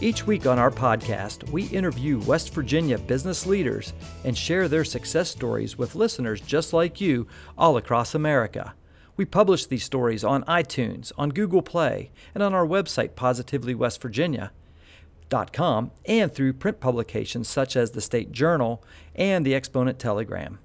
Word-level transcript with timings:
Each 0.00 0.26
week 0.26 0.44
on 0.44 0.58
our 0.58 0.72
podcast, 0.72 1.48
we 1.50 1.66
interview 1.66 2.18
West 2.20 2.52
Virginia 2.52 2.98
business 2.98 3.46
leaders 3.46 3.92
and 4.24 4.36
share 4.36 4.66
their 4.66 4.82
success 4.84 5.30
stories 5.30 5.78
with 5.78 5.94
listeners 5.94 6.40
just 6.40 6.72
like 6.72 7.00
you 7.00 7.28
all 7.56 7.76
across 7.76 8.12
America. 8.14 8.74
We 9.16 9.24
publish 9.24 9.66
these 9.66 9.84
stories 9.84 10.24
on 10.24 10.42
iTunes, 10.44 11.12
on 11.16 11.30
Google 11.30 11.62
Play, 11.62 12.10
and 12.34 12.42
on 12.42 12.52
our 12.52 12.66
website, 12.66 13.14
positively.westvirginia.com, 13.14 15.90
and 16.06 16.34
through 16.34 16.52
print 16.54 16.80
publications 16.80 17.48
such 17.48 17.76
as 17.76 17.92
the 17.92 18.00
State 18.00 18.32
Journal 18.32 18.82
and 19.14 19.46
the 19.46 19.54
Exponent 19.54 20.00
Telegram. 20.00 20.58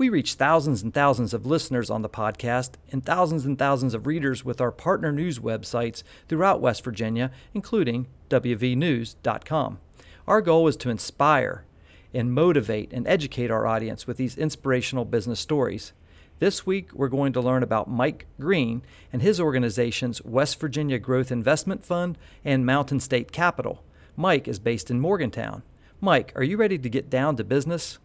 We 0.00 0.08
reach 0.08 0.36
thousands 0.36 0.82
and 0.82 0.94
thousands 0.94 1.34
of 1.34 1.44
listeners 1.44 1.90
on 1.90 2.00
the 2.00 2.08
podcast 2.08 2.76
and 2.90 3.04
thousands 3.04 3.44
and 3.44 3.58
thousands 3.58 3.92
of 3.92 4.06
readers 4.06 4.42
with 4.42 4.58
our 4.58 4.72
partner 4.72 5.12
news 5.12 5.38
websites 5.38 6.02
throughout 6.26 6.62
West 6.62 6.82
Virginia, 6.82 7.30
including 7.52 8.06
WVNews.com. 8.30 9.78
Our 10.26 10.40
goal 10.40 10.68
is 10.68 10.76
to 10.76 10.88
inspire 10.88 11.66
and 12.14 12.32
motivate 12.32 12.94
and 12.94 13.06
educate 13.06 13.50
our 13.50 13.66
audience 13.66 14.06
with 14.06 14.16
these 14.16 14.38
inspirational 14.38 15.04
business 15.04 15.38
stories. 15.38 15.92
This 16.38 16.64
week, 16.64 16.94
we're 16.94 17.08
going 17.08 17.34
to 17.34 17.42
learn 17.42 17.62
about 17.62 17.90
Mike 17.90 18.24
Green 18.40 18.80
and 19.12 19.20
his 19.20 19.38
organization's 19.38 20.24
West 20.24 20.58
Virginia 20.58 20.98
Growth 20.98 21.30
Investment 21.30 21.84
Fund 21.84 22.16
and 22.42 22.64
Mountain 22.64 23.00
State 23.00 23.32
Capital. 23.32 23.84
Mike 24.16 24.48
is 24.48 24.58
based 24.58 24.90
in 24.90 24.98
Morgantown. 24.98 25.62
Mike, 26.00 26.32
are 26.36 26.42
you 26.42 26.56
ready 26.56 26.78
to 26.78 26.88
get 26.88 27.10
down 27.10 27.36
to 27.36 27.44
business? 27.44 27.98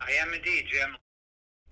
I 0.00 0.12
am 0.12 0.32
indeed, 0.32 0.64
Jim. 0.72 0.96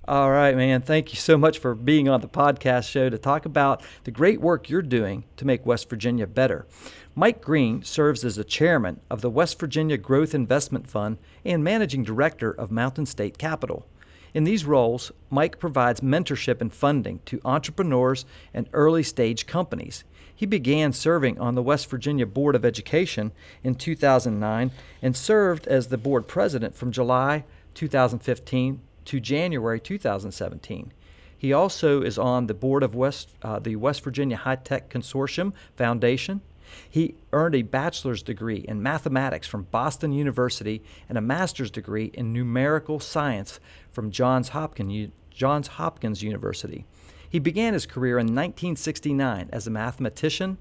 All 0.09 0.31
right, 0.31 0.57
man. 0.57 0.81
Thank 0.81 1.13
you 1.13 1.19
so 1.19 1.37
much 1.37 1.59
for 1.59 1.75
being 1.75 2.09
on 2.09 2.23
the 2.23 2.31
podcast 2.31 2.89
show 2.89 3.11
to 3.11 3.19
talk 3.19 3.45
about 3.45 3.83
the 4.05 4.11
great 4.11 4.41
work 4.41 4.71
you're 4.71 4.81
doing 4.81 5.25
to 5.37 5.45
make 5.45 5.67
West 5.67 5.91
Virginia 5.91 6.27
better. 6.27 6.67
Mike 7.15 7.43
Green 7.43 7.83
serves 7.83 8.25
as 8.25 8.37
the 8.37 8.43
chairman 8.43 9.01
of 9.11 9.21
the 9.21 9.29
West 9.29 9.61
Virginia 9.61 9.99
Growth 9.99 10.35
Investment 10.35 10.89
Fund 10.89 11.19
and 11.45 11.63
managing 11.63 12.05
director 12.05 12.51
of 12.51 12.71
Mountain 12.71 13.05
State 13.05 13.37
Capital. 13.37 13.87
In 14.33 14.45
these 14.45 14.65
roles, 14.65 15.13
Mike 15.29 15.59
provides 15.59 16.01
mentorship 16.01 16.63
and 16.63 16.73
funding 16.73 17.21
to 17.27 17.43
entrepreneurs 17.45 18.25
and 18.55 18.67
early 18.73 19.03
stage 19.03 19.47
companies. 19.47 20.05
He 20.35 20.47
began 20.47 20.95
serving 20.95 21.39
on 21.39 21.55
the 21.55 21.63
West 21.63 21.91
Virginia 21.91 22.25
Board 22.25 22.55
of 22.55 22.65
Education 22.65 23.31
in 23.63 23.75
2009 23.75 24.71
and 25.03 25.15
served 25.15 25.67
as 25.67 25.89
the 25.89 25.99
board 25.99 26.27
president 26.27 26.75
from 26.75 26.93
July 26.93 27.45
2015 27.75 28.81
to 29.09 29.19
January 29.21 29.81
2017. 29.81 30.93
He 31.39 31.51
also 31.51 32.03
is 32.03 32.19
on 32.19 32.47
the 32.47 32.53
board 32.53 32.83
of 32.83 32.95
West, 32.95 33.31
uh, 33.41 33.59
the 33.59 33.77
West 33.77 34.05
Virginia 34.05 34.37
High 34.37 34.57
Tech 34.57 34.91
Consortium 34.91 35.55
Foundation. 35.77 36.43
He 36.91 37.15
earned 37.33 37.55
a 37.55 37.63
bachelor's 37.63 38.23
degree 38.23 38.67
in 38.69 38.83
mathematics 38.83 39.47
from 39.47 39.63
Boston 39.71 40.13
University 40.13 40.83
and 41.09 41.17
a 41.17 41.23
master's 41.23 41.71
degree 41.71 42.11
in 42.13 42.35
numerical 42.35 43.01
science 43.01 43.61
from 43.91 44.11
Johns 44.11 44.51
Hopkins, 44.51 45.11
Johns 45.31 45.69
Hopkins 45.69 46.23
University. 46.23 46.85
He 47.31 47.39
began 47.39 47.73
his 47.73 47.87
career 47.87 48.19
in 48.19 48.27
1969 48.27 49.49
as 49.51 49.67
a 49.67 49.71
mathematician, 49.71 50.59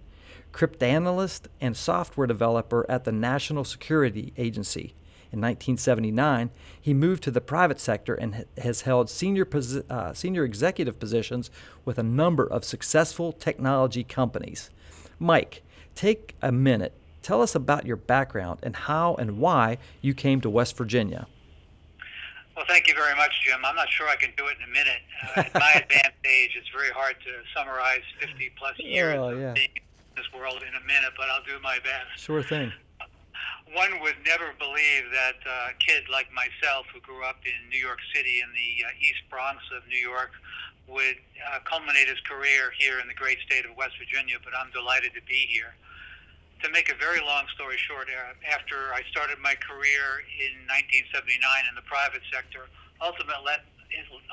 cryptanalyst, 0.53 1.47
and 1.59 1.75
software 1.75 2.27
developer 2.27 2.85
at 2.87 3.03
the 3.03 3.11
National 3.11 3.65
Security 3.65 4.31
Agency. 4.37 4.93
In 5.29 5.41
1979, 5.41 6.51
he 6.79 6.93
moved 6.93 7.21
to 7.23 7.31
the 7.31 7.41
private 7.41 7.81
sector 7.81 8.15
and 8.15 8.45
has 8.57 8.81
held 8.81 9.09
senior, 9.09 9.43
posi- 9.43 9.89
uh, 9.91 10.13
senior 10.13 10.45
executive 10.45 10.99
positions 10.99 11.51
with 11.83 11.97
a 11.97 12.03
number 12.03 12.45
of 12.45 12.63
successful 12.63 13.33
technology 13.33 14.05
companies. 14.05 14.69
Mike, 15.19 15.63
take 15.95 16.35
a 16.41 16.51
minute. 16.51 16.93
Tell 17.21 17.41
us 17.41 17.55
about 17.55 17.85
your 17.85 17.97
background 17.97 18.59
and 18.63 18.73
how 18.73 19.15
and 19.15 19.37
why 19.37 19.79
you 19.99 20.13
came 20.13 20.39
to 20.41 20.49
West 20.49 20.77
Virginia. 20.77 21.27
Well, 22.55 22.65
thank 22.69 22.87
you 22.87 22.93
very 22.93 23.15
much, 23.15 23.33
Jim. 23.45 23.59
I'm 23.65 23.75
not 23.75 23.89
sure 23.89 24.07
I 24.07 24.15
can 24.15 24.31
do 24.37 24.47
it 24.47 24.55
in 24.57 24.69
a 24.69 24.71
minute. 24.71 25.01
Uh, 25.35 25.39
at 25.41 25.53
my 25.53 25.71
advanced 25.75 26.25
age, 26.25 26.51
it's 26.57 26.69
very 26.69 26.89
hard 26.91 27.17
to 27.25 27.31
summarize 27.53 28.01
50 28.21 28.51
plus 28.57 28.79
years 28.79 29.17
oh, 29.19 29.29
yeah. 29.29 29.49
of 29.49 29.55
being 29.55 29.69
in 29.75 29.83
this 30.15 30.25
world 30.33 30.63
in 30.63 30.73
a 30.73 30.85
minute, 30.87 31.11
but 31.17 31.27
I'll 31.29 31.43
do 31.43 31.61
my 31.61 31.79
best. 31.79 32.17
Sure 32.23 32.41
thing 32.41 32.71
one 33.73 33.99
would 33.99 34.15
never 34.25 34.55
believe 34.59 35.11
that 35.11 35.39
uh, 35.43 35.71
a 35.71 35.75
kid 35.83 36.07
like 36.07 36.31
myself, 36.31 36.87
who 36.93 37.01
grew 37.01 37.23
up 37.23 37.39
in 37.43 37.57
New 37.69 37.79
York 37.79 37.99
City 38.13 38.39
in 38.39 38.49
the 38.55 38.87
uh, 38.87 39.03
East 39.03 39.23
Bronx 39.29 39.59
of 39.75 39.83
New 39.87 39.99
York, 39.99 40.31
would 40.87 41.19
uh, 41.51 41.59
culminate 41.67 42.07
his 42.07 42.19
career 42.23 42.71
here 42.79 42.99
in 43.03 43.07
the 43.07 43.17
great 43.17 43.39
state 43.43 43.67
of 43.67 43.75
West 43.75 43.99
Virginia. 43.99 44.39
But 44.39 44.55
I'm 44.55 44.71
delighted 44.71 45.11
to 45.19 45.23
be 45.27 45.47
here. 45.51 45.75
To 46.63 46.71
make 46.71 46.89
a 46.89 46.97
very 46.97 47.19
long 47.19 47.45
story 47.53 47.77
short, 47.77 48.07
uh, 48.09 48.33
after 48.49 48.95
I 48.95 49.03
started 49.11 49.37
my 49.43 49.53
career 49.61 50.25
in 50.41 50.65
1979 50.65 51.37
in 51.69 51.75
the 51.75 51.85
private 51.85 52.23
sector, 52.33 52.71
ultimately, 53.03 53.61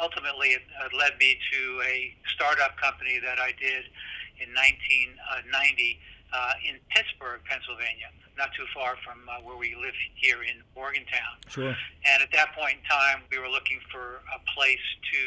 ultimately 0.00 0.56
it 0.56 0.65
uh, 0.78 0.89
led 0.97 1.19
me 1.19 1.37
to 1.53 1.61
a 1.84 2.15
startup 2.33 2.78
company 2.81 3.21
that 3.21 3.37
I 3.37 3.53
did 3.61 3.91
in 4.41 4.49
1990 4.56 6.00
uh, 6.33 6.55
in 6.65 6.81
Pittsburgh, 6.89 7.44
Pennsylvania, 7.44 8.09
not 8.37 8.50
too 8.55 8.67
far 8.75 8.97
from 9.05 9.22
uh, 9.28 9.43
where 9.43 9.56
we 9.56 9.75
live 9.75 9.95
here 10.15 10.43
in 10.43 10.59
Morgantown. 10.75 11.39
Sure. 11.49 11.75
And 12.06 12.19
at 12.22 12.31
that 12.33 12.55
point 12.55 12.83
in 12.83 12.84
time, 12.91 13.22
we 13.31 13.39
were 13.39 13.49
looking 13.49 13.78
for 13.91 14.22
a 14.34 14.41
place 14.55 14.83
to 15.12 15.21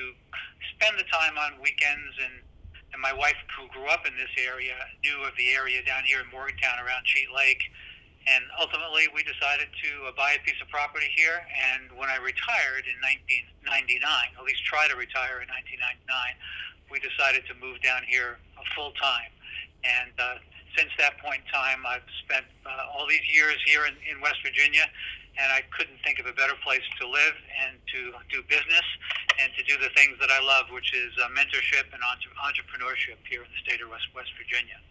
spend 0.75 0.99
the 0.99 1.07
time 1.11 1.37
on 1.37 1.59
weekends 1.61 2.15
and. 2.23 2.43
And 2.95 3.03
my 3.03 3.11
wife, 3.11 3.35
who 3.59 3.67
grew 3.67 3.85
up 3.91 4.07
in 4.07 4.15
this 4.15 4.31
area, 4.39 4.71
knew 5.03 5.19
of 5.27 5.35
the 5.35 5.51
area 5.51 5.83
down 5.83 6.07
here 6.07 6.23
in 6.23 6.31
Morgantown 6.31 6.79
around 6.79 7.03
Cheat 7.03 7.27
Lake. 7.35 7.59
And 8.27 8.43
ultimately, 8.59 9.07
we 9.15 9.23
decided 9.23 9.71
to 9.71 9.91
uh, 10.07 10.11
buy 10.15 10.35
a 10.35 10.41
piece 10.43 10.59
of 10.59 10.67
property 10.67 11.07
here. 11.15 11.47
And 11.71 11.87
when 11.95 12.11
I 12.11 12.19
retired 12.19 12.83
in 12.83 12.99
1999, 13.63 14.03
at 14.35 14.43
least 14.43 14.63
try 14.67 14.87
to 14.91 14.95
retire 14.99 15.39
in 15.39 15.47
1999, 15.47 16.07
we 16.91 16.99
decided 16.99 17.47
to 17.47 17.55
move 17.59 17.79
down 17.79 18.03
here 18.03 18.39
uh, 18.59 18.67
full 18.75 18.91
time. 18.99 19.31
And 19.87 20.11
uh, 20.19 20.43
since 20.75 20.89
that 20.97 21.17
point 21.19 21.41
in 21.45 21.49
time, 21.53 21.85
I've 21.87 22.07
spent 22.25 22.45
uh, 22.65 22.91
all 22.91 23.07
these 23.07 23.23
years 23.31 23.57
here 23.65 23.85
in, 23.85 23.93
in 24.09 24.21
West 24.21 24.41
Virginia, 24.43 24.83
and 25.37 25.51
I 25.53 25.61
couldn't 25.71 25.97
think 26.03 26.19
of 26.19 26.25
a 26.25 26.33
better 26.33 26.57
place 26.63 26.83
to 26.99 27.07
live 27.07 27.35
and 27.63 27.77
to 27.93 28.11
do 28.33 28.41
business 28.49 28.87
and 29.41 29.51
to 29.57 29.63
do 29.63 29.77
the 29.77 29.89
things 29.95 30.17
that 30.19 30.29
I 30.31 30.41
love, 30.43 30.67
which 30.73 30.93
is 30.93 31.13
uh, 31.21 31.29
mentorship 31.29 31.85
and 31.93 32.01
entre- 32.01 32.33
entrepreneurship 32.41 33.21
here 33.29 33.41
in 33.41 33.49
the 33.53 33.61
state 33.63 33.81
of 33.81 33.89
West, 33.89 34.07
West 34.15 34.31
Virginia. 34.37 34.81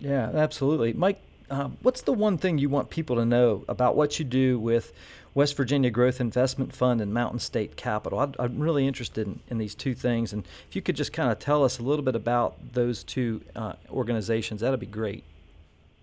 Yeah, 0.00 0.30
absolutely. 0.34 0.92
Mike, 0.92 1.20
uh, 1.50 1.68
what's 1.82 2.02
the 2.02 2.12
one 2.12 2.38
thing 2.38 2.58
you 2.58 2.68
want 2.68 2.90
people 2.90 3.16
to 3.16 3.24
know 3.24 3.64
about 3.68 3.96
what 3.96 4.18
you 4.18 4.24
do 4.24 4.58
with 4.58 4.92
West 5.34 5.56
Virginia 5.56 5.90
Growth 5.90 6.20
Investment 6.20 6.74
Fund 6.74 7.00
and 7.00 7.12
Mountain 7.12 7.40
State 7.40 7.76
Capital. 7.76 8.18
i 8.20 8.44
am 8.44 8.58
really 8.58 8.86
interested 8.86 9.26
in, 9.26 9.40
in, 9.48 9.58
these 9.58 9.74
two 9.74 9.94
things, 9.94 10.32
and 10.32 10.44
if 10.68 10.76
you 10.76 10.82
could 10.82 10.94
just 10.94 11.12
kind 11.12 11.30
of 11.30 11.38
tell 11.38 11.64
us 11.64 11.78
a 11.78 11.82
little 11.82 12.04
bit 12.04 12.14
about 12.14 12.56
those 12.72 13.02
two 13.02 13.42
uh, 13.56 13.72
organizations, 13.90 14.60
that'd 14.60 14.78
be 14.78 14.86
great. 14.86 15.24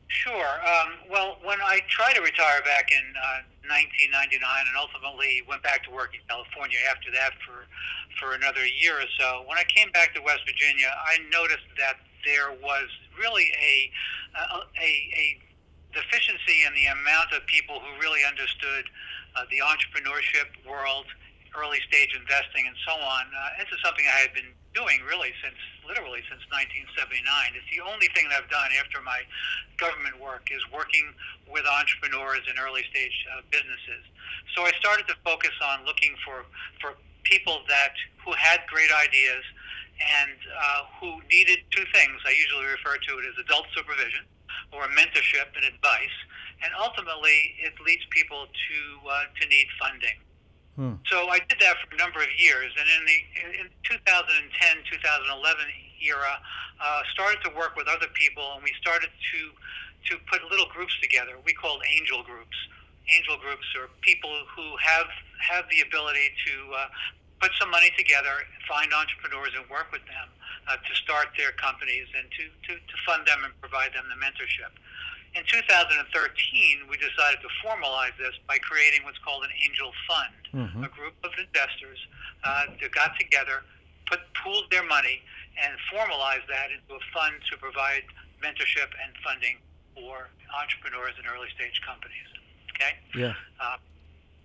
Sure. 0.08 0.36
Um, 0.36 0.94
well, 1.10 1.38
when 1.44 1.62
I 1.62 1.80
tried 1.88 2.14
to 2.16 2.22
retire 2.22 2.62
back 2.64 2.92
in 2.92 3.06
uh, 3.16 3.48
1999 3.72 4.44
and 4.68 4.76
ultimately 4.76 5.42
went 5.48 5.64
back 5.64 5.88
to 5.88 5.92
work 5.92 6.12
in 6.14 6.20
California 6.28 6.78
after 6.90 7.10
that 7.12 7.32
for 7.46 7.64
for 8.20 8.36
another 8.36 8.68
year 8.68 9.00
or 9.00 9.10
so, 9.18 9.48
when 9.48 9.58
I 9.58 9.64
came 9.64 9.90
back 9.92 10.14
to 10.14 10.22
West 10.22 10.44
Virginia, 10.46 10.92
I 10.92 11.18
noticed 11.32 11.66
that 11.80 11.96
there 12.28 12.52
was 12.60 12.92
really 13.18 13.48
a 13.56 13.90
a, 14.36 14.68
a, 14.76 14.92
a 15.16 15.26
deficiency 15.96 16.64
in 16.68 16.74
the 16.76 16.88
amount 16.92 17.32
of 17.32 17.46
people 17.48 17.80
who 17.80 18.00
really 18.00 18.24
understood 18.28 18.92
uh, 19.36 19.46
the 19.50 19.64
entrepreneurship 19.64 20.52
world, 20.68 21.06
early 21.56 21.80
stage 21.88 22.16
investing, 22.16 22.68
and 22.68 22.76
so 22.88 22.96
on. 22.96 23.24
Uh, 23.32 23.60
this 23.60 23.68
is 23.72 23.80
something 23.84 24.06
I 24.08 24.20
had 24.24 24.34
been 24.34 24.52
doing 24.72 25.04
really 25.04 25.36
since 25.44 25.60
literally 25.84 26.24
since 26.32 26.40
1979. 26.48 27.28
It's 27.60 27.68
the 27.76 27.84
only 27.84 28.08
thing 28.16 28.32
that 28.32 28.40
I've 28.40 28.52
done 28.52 28.72
after 28.80 29.04
my 29.04 29.20
government 29.76 30.16
work 30.16 30.48
is 30.48 30.64
working 30.72 31.12
with 31.44 31.68
entrepreneurs 31.68 32.48
and 32.48 32.56
early 32.56 32.88
stage 32.88 33.16
uh, 33.36 33.44
businesses. 33.52 34.04
So 34.56 34.64
I 34.64 34.72
started 34.80 35.08
to 35.12 35.16
focus 35.28 35.56
on 35.60 35.84
looking 35.84 36.16
for 36.24 36.48
for 36.80 36.96
people 37.24 37.64
that 37.68 37.94
who 38.24 38.32
had 38.34 38.64
great 38.68 38.90
ideas 38.92 39.44
and 40.02 40.34
uh, 40.50 40.82
who 41.00 41.22
needed 41.30 41.62
two 41.70 41.86
things. 41.94 42.18
I 42.26 42.34
usually 42.34 42.66
refer 42.66 42.98
to 42.98 43.12
it 43.20 43.24
as 43.28 43.36
adult 43.44 43.68
supervision 43.76 44.26
or 44.72 44.88
mentorship 44.96 45.52
and 45.56 45.66
advice 45.66 46.18
and 46.64 46.72
ultimately 46.78 47.58
it 47.60 47.74
leads 47.82 48.06
people 48.10 48.46
to 48.46 48.78
uh, 49.10 49.26
to 49.40 49.44
need 49.50 49.68
funding. 49.82 50.18
Hmm. 50.78 50.96
So 51.10 51.28
I 51.28 51.40
did 51.50 51.60
that 51.60 51.76
for 51.84 51.94
a 51.94 51.98
number 51.98 52.22
of 52.22 52.32
years, 52.38 52.72
and 52.78 52.88
in 52.88 53.04
the 53.06 53.20
in 53.62 53.68
2010, 53.84 53.98
2011 54.88 55.66
era, 56.02 56.40
uh, 56.80 57.02
started 57.14 57.42
to 57.44 57.52
work 57.54 57.76
with 57.76 57.88
other 57.90 58.08
people, 58.14 58.46
and 58.56 58.64
we 58.64 58.74
started 58.80 59.10
to 59.10 59.42
to 60.10 60.14
put 60.32 60.42
little 60.50 60.70
groups 60.70 60.96
together. 61.02 61.38
We 61.46 61.54
called 61.54 61.82
angel 61.86 62.24
groups. 62.24 62.56
Angel 63.10 63.38
groups 63.38 63.66
are 63.76 63.90
people 64.02 64.32
who 64.56 64.78
have 64.78 65.10
have 65.42 65.66
the 65.70 65.82
ability 65.82 66.30
to 66.48 66.54
uh, 66.74 66.88
put 67.42 67.52
some 67.60 67.70
money 67.70 67.92
together, 67.98 68.46
find 68.70 68.94
entrepreneurs, 68.94 69.52
and 69.58 69.68
work 69.70 69.92
with 69.92 70.06
them 70.06 70.30
uh, 70.68 70.78
to 70.78 70.94
start 70.96 71.34
their 71.38 71.52
companies 71.58 72.08
and 72.18 72.28
to, 72.38 72.44
to, 72.68 72.74
to 72.78 72.96
fund 73.06 73.26
them 73.26 73.42
and 73.46 73.54
provide 73.62 73.94
them 73.94 74.06
the 74.10 74.20
mentorship. 74.20 74.72
In 75.32 75.48
2013, 75.48 76.92
we 76.92 77.00
decided 77.00 77.40
to 77.40 77.52
formalize 77.64 78.12
this 78.20 78.36
by 78.52 78.60
creating 78.60 79.08
what's 79.08 79.22
called 79.24 79.48
an 79.48 79.54
angel 79.64 79.96
fund, 80.04 80.36
mm-hmm. 80.52 80.84
a 80.84 80.92
group 80.92 81.16
of 81.24 81.32
investors 81.40 82.00
uh, 82.44 82.68
that 82.76 82.92
got 82.92 83.16
together, 83.16 83.64
put 84.12 84.20
pooled 84.44 84.68
their 84.70 84.84
money, 84.84 85.24
and 85.56 85.72
formalized 85.88 86.48
that 86.52 86.76
into 86.76 87.00
a 87.00 87.04
fund 87.16 87.40
to 87.48 87.56
provide 87.64 88.04
mentorship 88.44 88.92
and 89.00 89.16
funding 89.24 89.56
for 89.96 90.28
entrepreneurs 90.52 91.16
and 91.16 91.24
early 91.32 91.48
stage 91.56 91.80
companies. 91.88 92.28
Okay. 92.76 93.00
Yeah. 93.16 93.34
Uh, 93.56 93.80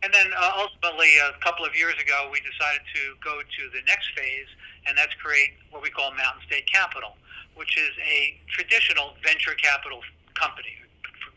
and 0.07 0.13
then 0.13 0.31
uh, 0.39 0.63
ultimately, 0.63 1.19
a 1.19 1.35
couple 1.43 1.65
of 1.65 1.75
years 1.75 1.99
ago, 1.99 2.29
we 2.31 2.39
decided 2.45 2.85
to 2.95 3.17
go 3.25 3.41
to 3.41 3.63
the 3.75 3.83
next 3.91 4.13
phase, 4.15 4.47
and 4.89 4.97
that's 4.97 5.15
create 5.15 5.59
what 5.71 5.83
we 5.83 5.91
call 5.91 6.11
Mountain 6.15 6.43
State 6.47 6.71
Capital, 6.71 7.17
which 7.55 7.77
is 7.77 7.91
a 8.01 8.39
traditional 8.49 9.15
venture 9.23 9.55
capital 9.55 10.01
company, 10.35 10.75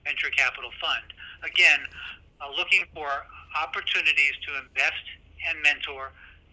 venture 0.05 0.29
capital 0.29 0.71
fund. 0.79 1.03
Again, 1.43 1.79
uh, 2.41 2.51
looking 2.55 2.85
for 2.93 3.09
opportunities 3.57 4.33
to 4.45 4.55
invest 4.61 5.03
and 5.47 5.57
mentor 5.63 6.11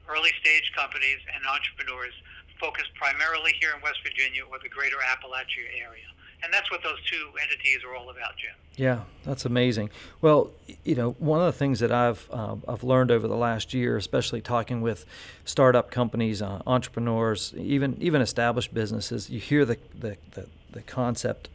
early 0.09 0.31
stage 0.41 0.73
companies 0.75 1.19
and 1.35 1.43
entrepreneurs 1.47 2.15
focused 2.61 2.95
primarily 2.95 3.53
here 3.61 3.75
in 3.75 3.83
West 3.83 4.01
Virginia 4.03 4.43
or 4.49 4.59
the 4.63 4.69
greater 4.69 4.97
Appalachia 5.13 5.67
area. 5.77 6.09
And 6.43 6.53
that's 6.53 6.71
what 6.71 6.83
those 6.83 6.99
two 7.11 7.31
entities 7.43 7.79
are 7.85 7.97
all 7.97 8.11
about, 8.11 8.37
Jim. 8.37 8.53
Yeah, 8.77 9.01
that's 9.25 9.45
amazing. 9.45 9.91
Well, 10.21 10.51
you 10.85 10.95
know, 10.95 11.13
one 11.19 11.41
of 11.41 11.47
the 11.47 11.59
things 11.59 11.81
that 11.81 11.91
I've 11.91 12.29
uh, 12.31 12.57
I've 12.69 12.85
learned 12.85 13.11
over 13.11 13.27
the 13.27 13.37
last 13.37 13.73
year, 13.73 13.97
especially 13.97 14.41
talking 14.43 14.83
with 14.83 15.07
startup 15.45 15.91
companies, 15.91 16.43
uh, 16.43 16.63
entrepreneurs, 16.67 17.55
even 17.57 17.97
even 18.01 18.21
established 18.21 18.75
businesses, 18.75 19.31
you 19.31 19.41
hear 19.41 19.65
the 19.65 19.79
the, 19.99 20.19
the, 20.33 20.47
the 20.73 20.83
concept 20.83 21.49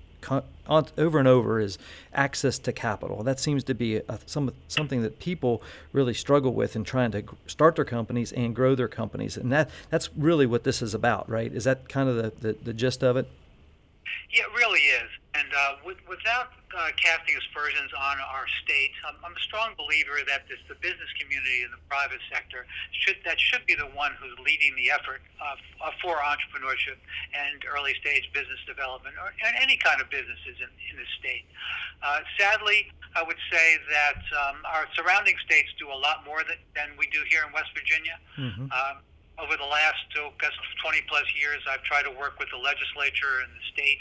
over 0.98 1.20
and 1.20 1.28
over 1.28 1.60
is 1.60 1.78
access 2.14 2.60
to 2.60 2.72
capital. 2.72 3.24
That 3.24 3.40
seems 3.40 3.64
to 3.66 3.74
be 3.74 3.98
a, 3.98 4.20
some, 4.26 4.54
something 4.68 5.02
that 5.02 5.20
people 5.20 5.62
really 5.94 6.14
struggle 6.14 6.54
with 6.54 6.76
in 6.76 6.84
trying 6.84 7.12
to 7.12 7.24
start 7.48 7.76
their 7.76 7.86
companies 7.86 8.32
and 8.32 8.56
grow 8.56 8.76
their 8.76 8.88
companies. 8.88 9.38
And 9.38 9.52
that, 9.52 9.70
that's 9.90 10.10
really 10.16 10.46
what 10.46 10.64
this 10.64 10.82
is 10.82 10.94
about, 10.94 11.30
right? 11.30 11.52
Is 11.52 11.64
that 11.64 11.90
kind 11.90 12.08
of 12.08 12.16
the, 12.16 12.34
the, 12.40 12.58
the 12.64 12.74
gist 12.74 13.04
of 13.04 13.18
it? 13.18 13.28
Yeah, 14.32 14.48
it 14.48 14.54
really 14.56 14.80
is. 14.80 15.10
And 15.36 15.48
uh, 15.48 15.80
with, 15.84 16.00
without 16.08 16.52
uh, 16.76 16.92
casting 17.00 17.36
aspersions 17.40 17.92
on 17.96 18.20
our 18.20 18.48
state, 18.64 18.92
I'm, 19.08 19.16
I'm 19.24 19.36
a 19.36 19.44
strong 19.44 19.76
believer 19.80 20.20
that 20.28 20.48
this, 20.52 20.60
the 20.68 20.76
business 20.80 21.08
community 21.20 21.64
and 21.64 21.72
the 21.72 21.84
private 21.88 22.20
sector 22.28 22.68
should 22.92 23.20
that 23.24 23.40
should 23.40 23.64
be 23.68 23.76
the 23.76 23.88
one 23.96 24.12
who's 24.20 24.36
leading 24.44 24.76
the 24.76 24.92
effort 24.92 25.24
uh, 25.40 25.56
for 26.04 26.20
entrepreneurship 26.20 27.00
and 27.32 27.64
early 27.64 27.96
stage 28.00 28.28
business 28.36 28.60
development, 28.68 29.16
or 29.20 29.32
and 29.48 29.56
any 29.60 29.76
kind 29.80 30.00
of 30.04 30.12
businesses 30.12 30.60
in, 30.60 30.72
in 30.92 30.96
the 31.00 31.08
state. 31.20 31.48
Uh, 32.04 32.24
sadly, 32.36 32.92
I 33.16 33.24
would 33.24 33.40
say 33.52 33.80
that 33.92 34.24
um, 34.36 34.64
our 34.68 34.88
surrounding 34.96 35.36
states 35.44 35.72
do 35.80 35.92
a 35.92 35.96
lot 35.96 36.24
more 36.26 36.44
than, 36.48 36.60
than 36.76 36.96
we 37.00 37.08
do 37.12 37.24
here 37.28 37.44
in 37.48 37.52
West 37.52 37.72
Virginia. 37.76 38.16
Mm-hmm. 38.40 38.72
Um, 38.72 39.04
over 39.42 39.58
the 39.58 39.66
last 39.66 40.06
oh, 40.22 40.30
20 40.38 41.02
plus 41.10 41.26
years, 41.34 41.66
I've 41.66 41.82
tried 41.82 42.06
to 42.06 42.14
work 42.14 42.38
with 42.38 42.54
the 42.54 42.62
legislature 42.62 43.42
and 43.42 43.50
the 43.50 43.66
state 43.74 44.00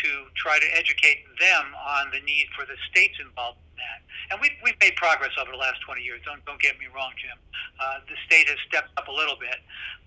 to 0.00 0.08
try 0.34 0.56
to 0.56 0.68
educate 0.72 1.28
them 1.36 1.76
on 1.76 2.08
the 2.10 2.24
need 2.24 2.48
for 2.56 2.64
the 2.64 2.80
states 2.88 3.20
involved 3.20 3.60
in 3.76 3.84
that. 3.84 4.00
And 4.32 4.40
we've, 4.40 4.56
we've 4.64 4.78
made 4.80 4.96
progress 4.96 5.36
over 5.36 5.52
the 5.52 5.60
last 5.60 5.84
20 5.84 6.00
years. 6.00 6.24
Don't, 6.24 6.40
don't 6.48 6.60
get 6.60 6.80
me 6.80 6.88
wrong, 6.88 7.12
Jim. 7.20 7.36
Uh, 7.76 8.00
the 8.08 8.16
state 8.24 8.48
has 8.48 8.56
stepped 8.64 8.88
up 8.96 9.08
a 9.08 9.14
little 9.14 9.36
bit. 9.36 9.60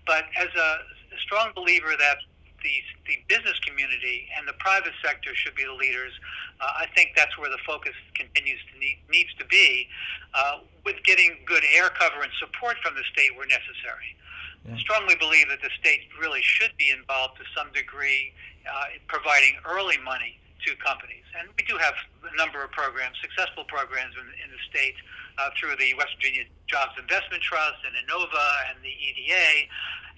But 0.06 0.26
as 0.34 0.50
a, 0.50 0.68
a 1.14 1.18
strong 1.22 1.54
believer 1.54 1.94
that 1.94 2.18
the, 2.64 2.80
the 3.06 3.20
business 3.28 3.60
community 3.60 4.26
and 4.34 4.48
the 4.48 4.56
private 4.56 4.96
sector 5.04 5.36
should 5.36 5.54
be 5.54 5.68
the 5.68 5.76
leaders. 5.76 6.16
Uh, 6.64 6.80
I 6.80 6.86
think 6.96 7.12
that's 7.14 7.36
where 7.36 7.52
the 7.52 7.60
focus 7.68 7.92
continues 8.16 8.58
to 8.72 8.80
need, 8.80 9.04
needs 9.12 9.28
to 9.36 9.44
be, 9.44 9.86
uh, 10.32 10.64
with 10.82 10.96
getting 11.04 11.36
good 11.44 11.62
air 11.76 11.92
cover 11.92 12.24
and 12.24 12.32
support 12.40 12.80
from 12.80 12.96
the 12.96 13.04
state 13.12 13.36
where 13.36 13.44
necessary 13.44 14.16
yeah. 14.66 14.76
strongly 14.78 15.16
believe 15.16 15.48
that 15.48 15.60
the 15.62 15.70
state 15.78 16.08
really 16.20 16.42
should 16.42 16.72
be 16.76 16.90
involved 16.90 17.36
to 17.38 17.44
some 17.56 17.72
degree 17.72 18.32
uh, 18.64 18.96
in 18.96 19.00
providing 19.06 19.56
early 19.68 19.98
money 20.00 20.40
to 20.64 20.72
companies. 20.80 21.24
And 21.38 21.48
we 21.56 21.64
do 21.68 21.76
have 21.76 21.94
a 22.24 22.34
number 22.36 22.64
of 22.64 22.72
programs, 22.72 23.20
successful 23.20 23.64
programs 23.68 24.16
in, 24.16 24.26
in 24.40 24.48
the 24.48 24.60
state 24.70 24.96
uh, 25.36 25.50
through 25.58 25.76
the 25.76 25.92
West 25.94 26.16
Virginia 26.16 26.48
Jobs 26.66 26.96
Investment 26.96 27.42
Trust 27.42 27.84
and 27.84 27.92
Innova 28.00 28.72
and 28.72 28.80
the 28.80 28.92
EDA 28.92 29.68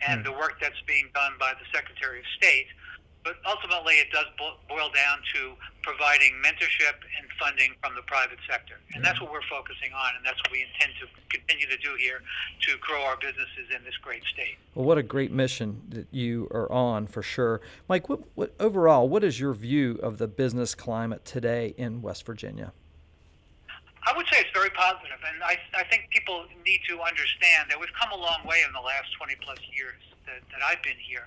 and 0.07 0.21
mm. 0.21 0.25
the 0.31 0.35
work 0.39 0.61
that's 0.61 0.79
being 0.87 1.09
done 1.15 1.35
by 1.41 1.53
the 1.59 1.67
Secretary 1.75 2.21
of 2.21 2.29
State 2.37 2.71
but 3.27 3.35
ultimately 3.45 3.95
it 3.95 4.07
does 4.13 4.27
boil 4.39 4.89
down 4.95 5.19
to 5.35 5.59
providing 5.83 6.33
mentorship 6.39 6.95
and 7.19 7.27
funding 7.41 7.75
from 7.83 7.97
the 7.97 8.03
private 8.03 8.39
sector. 8.49 8.79
And 8.95 9.05
that's 9.05 9.21
what 9.21 9.33
we're 9.33 9.49
focusing 9.51 9.91
on, 9.93 10.15
and 10.15 10.25
that's 10.25 10.39
what 10.47 10.53
we 10.53 10.63
intend 10.63 10.93
to 11.03 11.11
continue 11.29 11.67
to 11.67 11.77
do 11.79 11.97
here 11.99 12.23
to 12.61 12.79
grow 12.79 13.03
our 13.03 13.17
businesses 13.17 13.67
in 13.75 13.83
this 13.83 13.97
great 14.01 14.23
state. 14.33 14.55
Well, 14.77 14.85
what 14.85 14.97
a 14.97 15.03
great 15.03 15.33
mission 15.33 15.83
that 15.89 16.07
you 16.13 16.47
are 16.53 16.71
on 16.71 17.09
for 17.09 17.21
sure. 17.21 17.61
Mike, 17.89 18.09
what, 18.09 18.21
what, 18.37 18.55
overall, 18.61 19.09
what 19.09 19.25
is 19.25 19.41
your 19.41 19.55
view 19.55 19.99
of 20.05 20.19
the 20.19 20.29
business 20.29 20.77
climate 20.77 21.25
today 21.25 21.75
in 21.77 22.03
West 22.03 22.25
Virginia? 22.25 22.73
I 24.07 24.17
would 24.17 24.27
say 24.31 24.39
it's 24.39 24.55
very 24.55 24.71
positive, 24.71 25.19
and 25.35 25.43
I, 25.43 25.59
I 25.75 25.83
think 25.91 26.07
people 26.11 26.47
need 26.65 26.79
to 26.89 27.01
understand 27.01 27.71
that 27.71 27.81
we've 27.81 27.93
come 28.01 28.13
a 28.13 28.23
long 28.23 28.47
way 28.47 28.63
in 28.65 28.73
the 28.73 28.81
last 28.81 29.11
20 29.19 29.35
plus 29.43 29.59
years 29.77 29.99
that, 30.27 30.47
that 30.55 30.63
I've 30.63 30.81
been 30.85 30.99
here. 31.03 31.27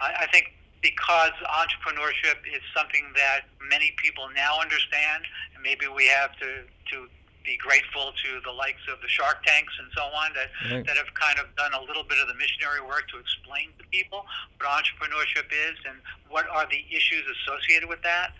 I, 0.00 0.12
I 0.22 0.26
think 0.30 0.54
because 0.82 1.32
entrepreneurship 1.44 2.40
is 2.48 2.62
something 2.74 3.12
that 3.16 3.48
many 3.68 3.92
people 4.02 4.28
now 4.34 4.60
understand, 4.60 5.24
and 5.54 5.62
maybe 5.62 5.86
we 5.86 6.06
have 6.06 6.32
to 6.38 6.64
to 6.90 7.08
be 7.44 7.56
grateful 7.56 8.12
to 8.12 8.40
the 8.44 8.52
likes 8.52 8.84
of 8.92 9.00
the 9.00 9.08
Shark 9.08 9.42
Tanks 9.44 9.72
and 9.80 9.88
so 9.96 10.02
on 10.02 10.32
that 10.36 10.48
right. 10.70 10.86
that 10.86 10.96
have 10.96 11.12
kind 11.14 11.38
of 11.38 11.48
done 11.56 11.72
a 11.72 11.80
little 11.80 12.04
bit 12.04 12.18
of 12.20 12.28
the 12.28 12.34
missionary 12.34 12.80
work 12.84 13.08
to 13.12 13.18
explain 13.18 13.72
to 13.78 13.84
people 13.88 14.26
what 14.58 14.68
entrepreneurship 14.68 15.48
is 15.48 15.76
and 15.88 15.96
what 16.28 16.48
are 16.48 16.66
the 16.68 16.84
issues 16.92 17.24
associated 17.40 17.88
with 17.88 18.02
that. 18.02 18.32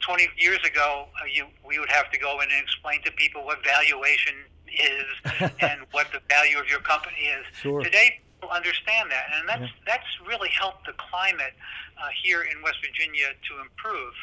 20 0.00 0.28
years 0.38 0.60
ago, 0.64 1.08
uh, 1.20 1.26
you 1.26 1.46
we 1.66 1.78
would 1.78 1.90
have 1.90 2.10
to 2.10 2.18
go 2.18 2.40
in 2.40 2.48
and 2.48 2.62
explain 2.62 3.02
to 3.02 3.12
people 3.12 3.44
what 3.44 3.62
valuation 3.64 4.34
is 4.66 5.50
and 5.60 5.80
what 5.90 6.06
the 6.12 6.20
value 6.28 6.58
of 6.58 6.68
your 6.68 6.80
company 6.80 7.28
is. 7.28 7.44
Sure. 7.60 7.82
Today, 7.82 8.20
understand 8.46 9.10
that, 9.10 9.26
and 9.34 9.48
that's 9.48 9.66
yeah. 9.66 9.82
that's 9.86 10.06
really 10.22 10.48
helped 10.54 10.86
the 10.86 10.94
climate 10.94 11.58
uh, 11.98 12.08
here 12.22 12.46
in 12.46 12.62
West 12.62 12.78
Virginia 12.78 13.34
to 13.34 13.52
improve. 13.58 14.14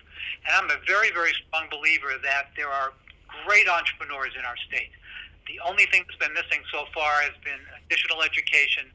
And 0.48 0.55
I'm 0.55 0.72
a 0.72 0.79
very 0.88 1.12
very 1.12 1.36
strong 1.36 1.67
believer 1.67 2.15
that 2.24 2.55
there 2.55 2.72
are 2.72 2.95
great 3.43 3.67
entrepreneurs 3.67 4.31
in 4.39 4.45
our 4.48 4.55
state. 4.72 4.95
The 5.48 5.60
only 5.62 5.86
thing 5.91 6.07
that's 6.07 6.17
been 6.17 6.34
missing 6.34 6.63
so 6.72 6.88
far 6.95 7.22
has 7.22 7.36
been 7.43 7.60
additional 7.86 8.24
education, 8.24 8.89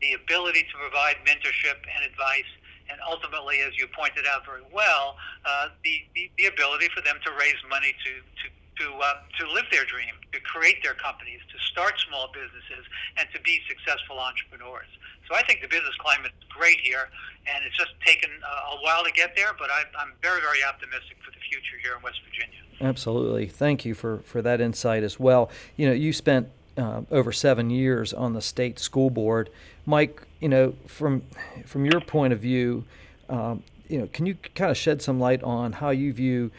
the 0.00 0.12
ability 0.14 0.62
to 0.68 0.74
provide 0.78 1.16
mentorship 1.26 1.80
and 1.88 2.06
advice, 2.06 2.46
and 2.92 3.00
ultimately, 3.02 3.64
as 3.66 3.72
you 3.80 3.88
pointed 3.88 4.28
out 4.28 4.44
very 4.44 4.62
well, 4.70 5.16
uh, 5.48 5.72
the, 5.82 6.04
the 6.14 6.30
the 6.36 6.46
ability 6.46 6.88
for 6.94 7.00
them 7.00 7.16
to 7.24 7.30
raise 7.40 7.58
money 7.68 7.96
to 8.04 8.12
to 8.20 8.46
to 8.78 8.86
uh, 8.98 9.14
to 9.38 9.50
live 9.52 9.66
their 9.70 9.84
dream, 9.84 10.14
to 10.32 10.40
create 10.40 10.82
their 10.82 10.94
companies, 10.94 11.40
to 11.52 11.58
start 11.70 11.94
small 12.08 12.30
businesses, 12.32 12.84
and 13.16 13.28
to 13.34 13.40
be 13.42 13.60
successful 13.68 14.18
entrepreneurs. 14.18 14.88
So 15.28 15.34
I 15.34 15.42
think 15.42 15.60
the 15.60 15.68
business 15.68 15.94
climate 15.98 16.32
is 16.40 16.46
great 16.48 16.80
here, 16.80 17.10
and 17.46 17.64
it's 17.64 17.76
just 17.76 17.92
taken 18.04 18.30
a 18.72 18.76
while 18.80 19.04
to 19.04 19.12
get 19.12 19.36
there, 19.36 19.52
but 19.58 19.70
I, 19.70 19.84
I'm 20.00 20.12
very, 20.22 20.40
very 20.40 20.64
optimistic 20.64 21.18
for 21.24 21.30
the 21.30 21.38
future 21.50 21.76
here 21.82 21.92
in 21.96 22.02
West 22.02 22.20
Virginia. 22.24 22.58
Absolutely. 22.80 23.46
Thank 23.46 23.84
you 23.84 23.94
for, 23.94 24.18
for 24.20 24.40
that 24.42 24.60
insight 24.60 25.02
as 25.02 25.20
well. 25.20 25.50
You 25.76 25.88
know, 25.88 25.92
you 25.92 26.12
spent 26.12 26.48
uh, 26.78 27.02
over 27.10 27.32
seven 27.32 27.70
years 27.70 28.14
on 28.14 28.32
the 28.32 28.40
state 28.40 28.78
school 28.78 29.10
board. 29.10 29.50
Mike, 29.84 30.26
you 30.40 30.48
know, 30.48 30.74
from 30.86 31.22
from 31.66 31.84
your 31.84 32.00
point 32.00 32.32
of 32.32 32.38
view, 32.38 32.84
um, 33.28 33.62
you 33.88 33.98
know, 33.98 34.08
can 34.12 34.26
you 34.26 34.36
kind 34.54 34.70
of 34.70 34.76
shed 34.76 35.02
some 35.02 35.18
light 35.18 35.42
on 35.42 35.72
how 35.72 35.90
you 35.90 36.12
view 36.12 36.50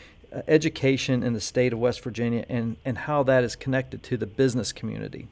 education 0.47 1.23
in 1.23 1.33
the 1.33 1.41
state 1.41 1.73
of 1.73 1.79
West 1.79 2.03
Virginia 2.03 2.45
and, 2.49 2.77
and 2.85 2.99
how 2.99 3.23
that 3.23 3.43
is 3.43 3.55
connected 3.55 4.03
to 4.03 4.17
the 4.17 4.27
business 4.27 4.71
community? 4.71 5.27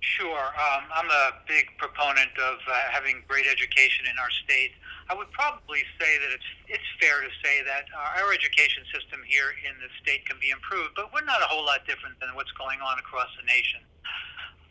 Sure. 0.00 0.52
Um, 0.52 0.84
I'm 0.92 1.08
a 1.08 1.32
big 1.48 1.72
proponent 1.78 2.30
of 2.36 2.60
uh, 2.68 2.72
having 2.92 3.24
great 3.26 3.46
education 3.46 4.04
in 4.04 4.18
our 4.20 4.30
state. 4.44 4.72
I 5.08 5.14
would 5.14 5.32
probably 5.32 5.80
say 6.00 6.16
that 6.20 6.30
it's 6.32 6.50
it's 6.68 6.88
fair 7.00 7.20
to 7.20 7.28
say 7.44 7.64
that 7.64 7.88
our 7.92 8.32
education 8.32 8.84
system 8.92 9.20
here 9.24 9.52
in 9.64 9.76
the 9.80 9.88
state 10.00 10.24
can 10.24 10.36
be 10.40 10.48
improved, 10.48 10.96
but 10.96 11.12
we're 11.12 11.24
not 11.24 11.40
a 11.40 11.48
whole 11.48 11.64
lot 11.64 11.84
different 11.88 12.20
than 12.20 12.32
what's 12.36 12.52
going 12.52 12.80
on 12.80 12.98
across 12.98 13.28
the 13.36 13.44
nation. 13.44 13.80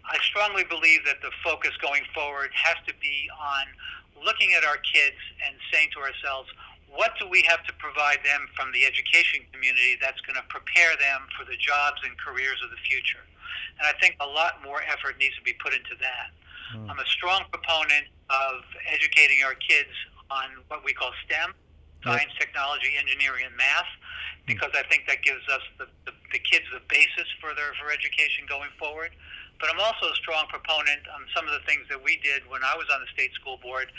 I 0.06 0.18
strongly 0.22 0.66
believe 0.66 1.06
that 1.06 1.22
the 1.22 1.32
focus 1.44 1.72
going 1.82 2.04
forward 2.14 2.50
has 2.54 2.78
to 2.86 2.94
be 3.02 3.30
on 3.34 3.66
looking 4.26 4.54
at 4.54 4.64
our 4.66 4.78
kids 4.78 5.18
and 5.46 5.56
saying 5.72 5.90
to 5.94 6.00
ourselves, 6.02 6.50
what 6.94 7.18
do 7.18 7.26
we 7.28 7.42
have 7.50 7.66
to 7.66 7.74
provide 7.82 8.22
them 8.22 8.46
from 8.54 8.70
the 8.72 8.86
education 8.86 9.42
community 9.52 9.98
that's 9.98 10.22
going 10.22 10.38
to 10.38 10.46
prepare 10.50 10.94
them 11.02 11.26
for 11.34 11.44
the 11.44 11.58
jobs 11.58 11.98
and 12.06 12.14
careers 12.22 12.62
of 12.62 12.70
the 12.70 12.82
future? 12.86 13.26
And 13.82 13.90
I 13.90 13.94
think 13.98 14.16
a 14.22 14.30
lot 14.30 14.62
more 14.62 14.86
effort 14.86 15.18
needs 15.18 15.34
to 15.36 15.46
be 15.46 15.58
put 15.58 15.74
into 15.74 15.98
that. 15.98 16.30
Mm. 16.78 16.90
I'm 16.90 17.02
a 17.02 17.10
strong 17.10 17.50
proponent 17.50 18.10
of 18.30 18.62
educating 18.86 19.42
our 19.42 19.58
kids 19.58 19.94
on 20.30 20.62
what 20.70 20.86
we 20.86 20.94
call 20.94 21.10
STEM, 21.26 21.54
science, 22.06 22.32
technology, 22.38 22.94
engineering, 22.98 23.46
and 23.50 23.56
math, 23.58 23.90
because 24.46 24.72
I 24.78 24.84
think 24.86 25.06
that 25.08 25.22
gives 25.22 25.44
us 25.50 25.62
the, 25.78 25.88
the, 26.06 26.14
the 26.32 26.40
kids 26.40 26.66
the 26.74 26.82
basis 26.90 27.28
for 27.42 27.56
their 27.58 27.74
for 27.82 27.90
education 27.90 28.46
going 28.48 28.70
forward. 28.78 29.12
But 29.60 29.72
I'm 29.72 29.80
also 29.80 30.12
a 30.12 30.16
strong 30.16 30.46
proponent 30.48 31.08
on 31.16 31.24
some 31.36 31.48
of 31.48 31.54
the 31.54 31.64
things 31.66 31.88
that 31.90 32.02
we 32.02 32.20
did 32.20 32.44
when 32.50 32.64
I 32.64 32.76
was 32.76 32.88
on 32.94 33.00
the 33.00 33.10
state 33.14 33.34
school 33.34 33.58
board 33.64 33.92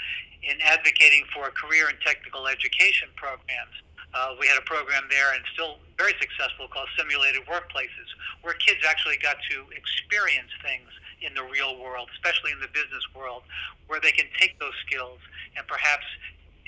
in 0.44 0.60
advocating 0.60 1.24
for 1.32 1.48
career 1.50 1.88
and 1.88 1.96
technical 2.04 2.46
education 2.46 3.08
programs. 3.16 3.72
Uh, 4.14 4.36
we 4.38 4.46
had 4.46 4.58
a 4.58 4.66
program 4.68 5.02
there 5.10 5.34
and 5.34 5.42
still 5.52 5.82
very 5.98 6.14
successful 6.20 6.68
called 6.68 6.86
Simulated 6.94 7.42
Workplaces, 7.50 8.10
where 8.42 8.54
kids 8.62 8.86
actually 8.86 9.18
got 9.18 9.36
to 9.50 9.66
experience 9.74 10.52
things 10.62 10.86
in 11.24 11.34
the 11.34 11.42
real 11.42 11.80
world, 11.80 12.06
especially 12.14 12.52
in 12.52 12.60
the 12.60 12.70
business 12.70 13.02
world, 13.16 13.42
where 13.88 13.98
they 13.98 14.12
can 14.12 14.28
take 14.38 14.54
those 14.60 14.76
skills 14.86 15.18
and 15.56 15.66
perhaps 15.66 16.04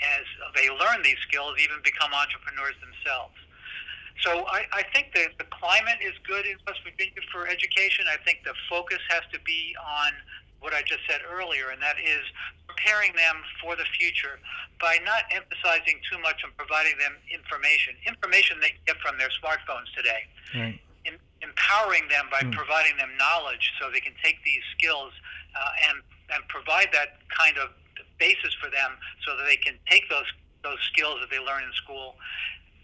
as 0.03 0.25
they 0.55 0.69
learn 0.69 1.01
these 1.03 1.21
skills, 1.25 1.57
even 1.63 1.77
become 1.85 2.13
entrepreneurs 2.13 2.77
themselves. 2.85 3.37
So 4.25 4.45
I, 4.49 4.65
I 4.73 4.83
think 4.95 5.13
that 5.15 5.37
the 5.39 5.45
climate 5.53 6.01
is 6.01 6.15
good 6.27 6.47
in 6.47 6.57
West 6.67 6.81
Virginia 6.85 7.21
for 7.33 7.47
education. 7.47 8.07
I 8.09 8.17
think 8.25 8.45
the 8.45 8.55
focus 8.69 8.99
has 9.11 9.23
to 9.33 9.39
be 9.45 9.77
on 9.77 10.13
what 10.61 10.73
I 10.73 10.81
just 10.83 11.05
said 11.09 11.21
earlier, 11.29 11.71
and 11.71 11.81
that 11.83 12.01
is 12.01 12.25
preparing 12.67 13.13
them 13.13 13.45
for 13.61 13.77
the 13.77 13.85
future 13.97 14.41
by 14.81 14.99
not 15.05 15.29
emphasizing 15.33 16.01
too 16.11 16.19
much 16.21 16.41
on 16.45 16.51
providing 16.57 16.97
them 16.99 17.17
information, 17.29 17.95
information 18.09 18.57
they 18.61 18.73
get 18.87 18.97
from 19.05 19.17
their 19.21 19.33
smartphones 19.37 19.89
today. 19.97 20.25
Right. 20.57 20.81
In, 21.05 21.21
empowering 21.45 22.09
them 22.09 22.27
by 22.33 22.41
mm. 22.41 22.53
providing 22.53 22.97
them 22.97 23.13
knowledge 23.21 23.73
so 23.79 23.93
they 23.93 24.01
can 24.01 24.17
take 24.25 24.43
these 24.45 24.65
skills 24.77 25.13
uh, 25.55 25.89
and 25.93 26.03
and 26.35 26.43
provide 26.49 26.91
that 26.91 27.23
kind 27.31 27.55
of 27.59 27.71
basis 28.19 28.51
for 28.59 28.67
them 28.71 28.99
so 29.23 29.37
that 29.37 29.47
they 29.47 29.57
can 29.57 29.79
take 29.87 30.09
those 30.11 30.27
those 30.65 30.81
skills 30.91 31.21
that 31.21 31.31
they 31.31 31.39
learn 31.39 31.63
in 31.63 31.73
school 31.79 32.17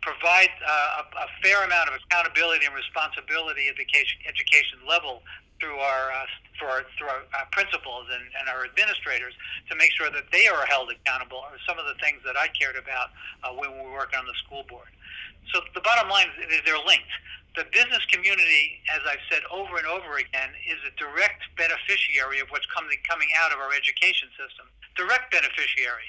provide 0.03 0.51
uh, 0.61 1.03
a, 1.03 1.27
a, 1.27 1.29
fair 1.43 1.63
amount 1.65 1.89
of 1.89 1.95
accountability 1.95 2.67
and 2.67 2.75
responsibility 2.75 3.71
at 3.71 3.79
the 3.79 3.87
education 4.27 4.79
level 4.87 5.23
through 5.63 5.79
our 5.79 6.11
uh, 6.11 6.27
for 6.59 6.67
our, 6.67 6.83
through 6.99 7.09
our 7.09 7.23
uh, 7.39 7.47
principals 7.55 8.11
and, 8.11 8.27
and 8.39 8.51
our 8.51 8.67
administrators 8.67 9.33
to 9.71 9.79
make 9.79 9.95
sure 9.95 10.11
that 10.11 10.27
they 10.35 10.51
are 10.51 10.67
held 10.67 10.91
accountable 10.91 11.39
are 11.39 11.59
some 11.67 11.79
of 11.79 11.87
the 11.87 11.95
things 12.03 12.19
that 12.27 12.35
I 12.37 12.51
cared 12.51 12.77
about 12.77 13.15
uh, 13.47 13.55
when 13.55 13.71
we 13.73 13.81
were 13.87 13.95
working 13.95 14.19
on 14.19 14.27
the 14.27 14.37
school 14.43 14.67
board. 14.67 14.91
So 15.55 15.63
the 15.75 15.83
bottom 15.83 16.11
line 16.11 16.29
is 16.39 16.61
they're 16.67 16.83
linked. 16.83 17.11
The 17.55 17.67
business 17.71 18.03
community, 18.09 18.81
as 18.89 19.05
I've 19.05 19.23
said 19.29 19.45
over 19.53 19.77
and 19.77 19.87
over 19.87 20.17
again, 20.19 20.51
is 20.65 20.81
a 20.89 20.93
direct 20.99 21.47
beneficiary 21.55 22.41
of 22.41 22.51
what's 22.51 22.67
coming 22.71 22.99
coming 23.07 23.29
out 23.39 23.55
of 23.55 23.59
our 23.63 23.71
education 23.71 24.31
system. 24.35 24.67
Direct 24.97 25.33
beneficiary. 25.33 26.09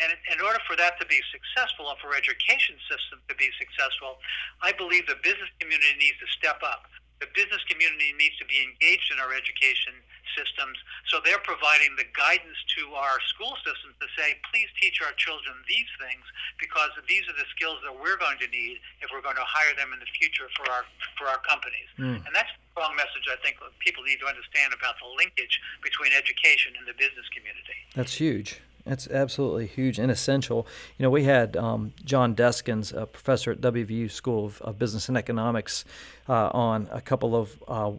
And 0.00 0.16
in 0.32 0.40
order 0.40 0.58
for 0.64 0.74
that 0.76 0.96
to 1.00 1.06
be 1.06 1.20
successful 1.28 1.92
and 1.92 1.98
for 2.00 2.16
education 2.16 2.80
system 2.88 3.20
to 3.28 3.34
be 3.36 3.52
successful, 3.60 4.18
I 4.64 4.72
believe 4.72 5.04
the 5.06 5.20
business 5.20 5.52
community 5.60 5.94
needs 6.00 6.16
to 6.24 6.28
step 6.32 6.58
up. 6.64 6.88
The 7.20 7.28
business 7.36 7.62
community 7.68 8.16
needs 8.18 8.34
to 8.42 8.46
be 8.48 8.58
engaged 8.64 9.12
in 9.12 9.20
our 9.20 9.30
education 9.30 9.94
systems 10.36 10.78
so 11.12 11.20
they're 11.20 11.44
providing 11.44 11.92
the 12.00 12.08
guidance 12.16 12.56
to 12.80 12.96
our 12.96 13.20
school 13.28 13.52
systems 13.60 13.92
to 14.00 14.08
say, 14.16 14.40
please 14.48 14.72
teach 14.80 15.04
our 15.04 15.12
children 15.20 15.52
these 15.68 15.90
things 16.00 16.24
because 16.56 16.88
these 17.04 17.28
are 17.28 17.36
the 17.36 17.44
skills 17.52 17.84
that 17.84 17.92
we're 17.92 18.16
going 18.16 18.40
to 18.40 18.48
need 18.48 18.80
if 19.04 19.12
we're 19.12 19.20
going 19.20 19.36
to 19.36 19.44
hire 19.44 19.76
them 19.76 19.92
in 19.92 20.00
the 20.00 20.08
future 20.16 20.48
for 20.56 20.64
our 20.72 20.88
for 21.20 21.28
our 21.28 21.36
companies. 21.44 21.90
Mm. 22.00 22.24
And 22.24 22.32
that's 22.32 22.48
a 22.48 22.60
strong 22.72 22.96
message 22.96 23.28
I 23.28 23.36
think 23.44 23.60
people 23.84 24.02
need 24.08 24.24
to 24.24 24.28
understand 24.30 24.72
about 24.72 24.96
the 25.04 25.08
linkage 25.20 25.60
between 25.84 26.16
education 26.16 26.72
and 26.80 26.88
the 26.88 26.96
business 26.96 27.28
community. 27.28 27.76
That's 27.92 28.16
huge. 28.16 28.64
That's 28.84 29.06
absolutely 29.06 29.66
huge 29.66 29.98
and 29.98 30.10
essential. 30.10 30.66
You 30.98 31.04
know, 31.04 31.10
we 31.10 31.24
had 31.24 31.56
um, 31.56 31.92
John 32.04 32.34
Deskins, 32.34 32.92
a 32.92 33.06
professor 33.06 33.52
at 33.52 33.60
WVU 33.60 34.10
School 34.10 34.46
of, 34.46 34.62
of 34.62 34.78
Business 34.78 35.08
and 35.08 35.16
Economics, 35.16 35.84
uh, 36.28 36.48
on 36.48 36.88
a 36.90 37.00
couple 37.00 37.36
of, 37.36 37.62
uh, 37.68 37.92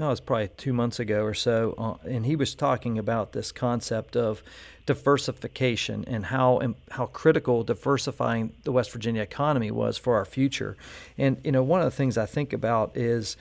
well, 0.00 0.08
it 0.08 0.12
was 0.12 0.20
probably 0.20 0.48
two 0.56 0.72
months 0.72 0.98
ago 0.98 1.22
or 1.22 1.34
so, 1.34 1.74
uh, 1.76 2.08
and 2.08 2.24
he 2.24 2.36
was 2.36 2.54
talking 2.54 2.98
about 2.98 3.32
this 3.32 3.52
concept 3.52 4.16
of 4.16 4.42
diversification 4.86 6.04
and 6.06 6.26
how 6.26 6.74
how 6.90 7.06
critical 7.06 7.62
diversifying 7.62 8.52
the 8.64 8.72
West 8.72 8.92
Virginia 8.92 9.22
economy 9.22 9.70
was 9.70 9.98
for 9.98 10.16
our 10.16 10.24
future. 10.24 10.76
And 11.18 11.38
you 11.44 11.52
know, 11.52 11.62
one 11.62 11.80
of 11.80 11.84
the 11.84 11.90
things 11.90 12.16
I 12.16 12.26
think 12.26 12.52
about 12.52 12.96
is 12.96 13.36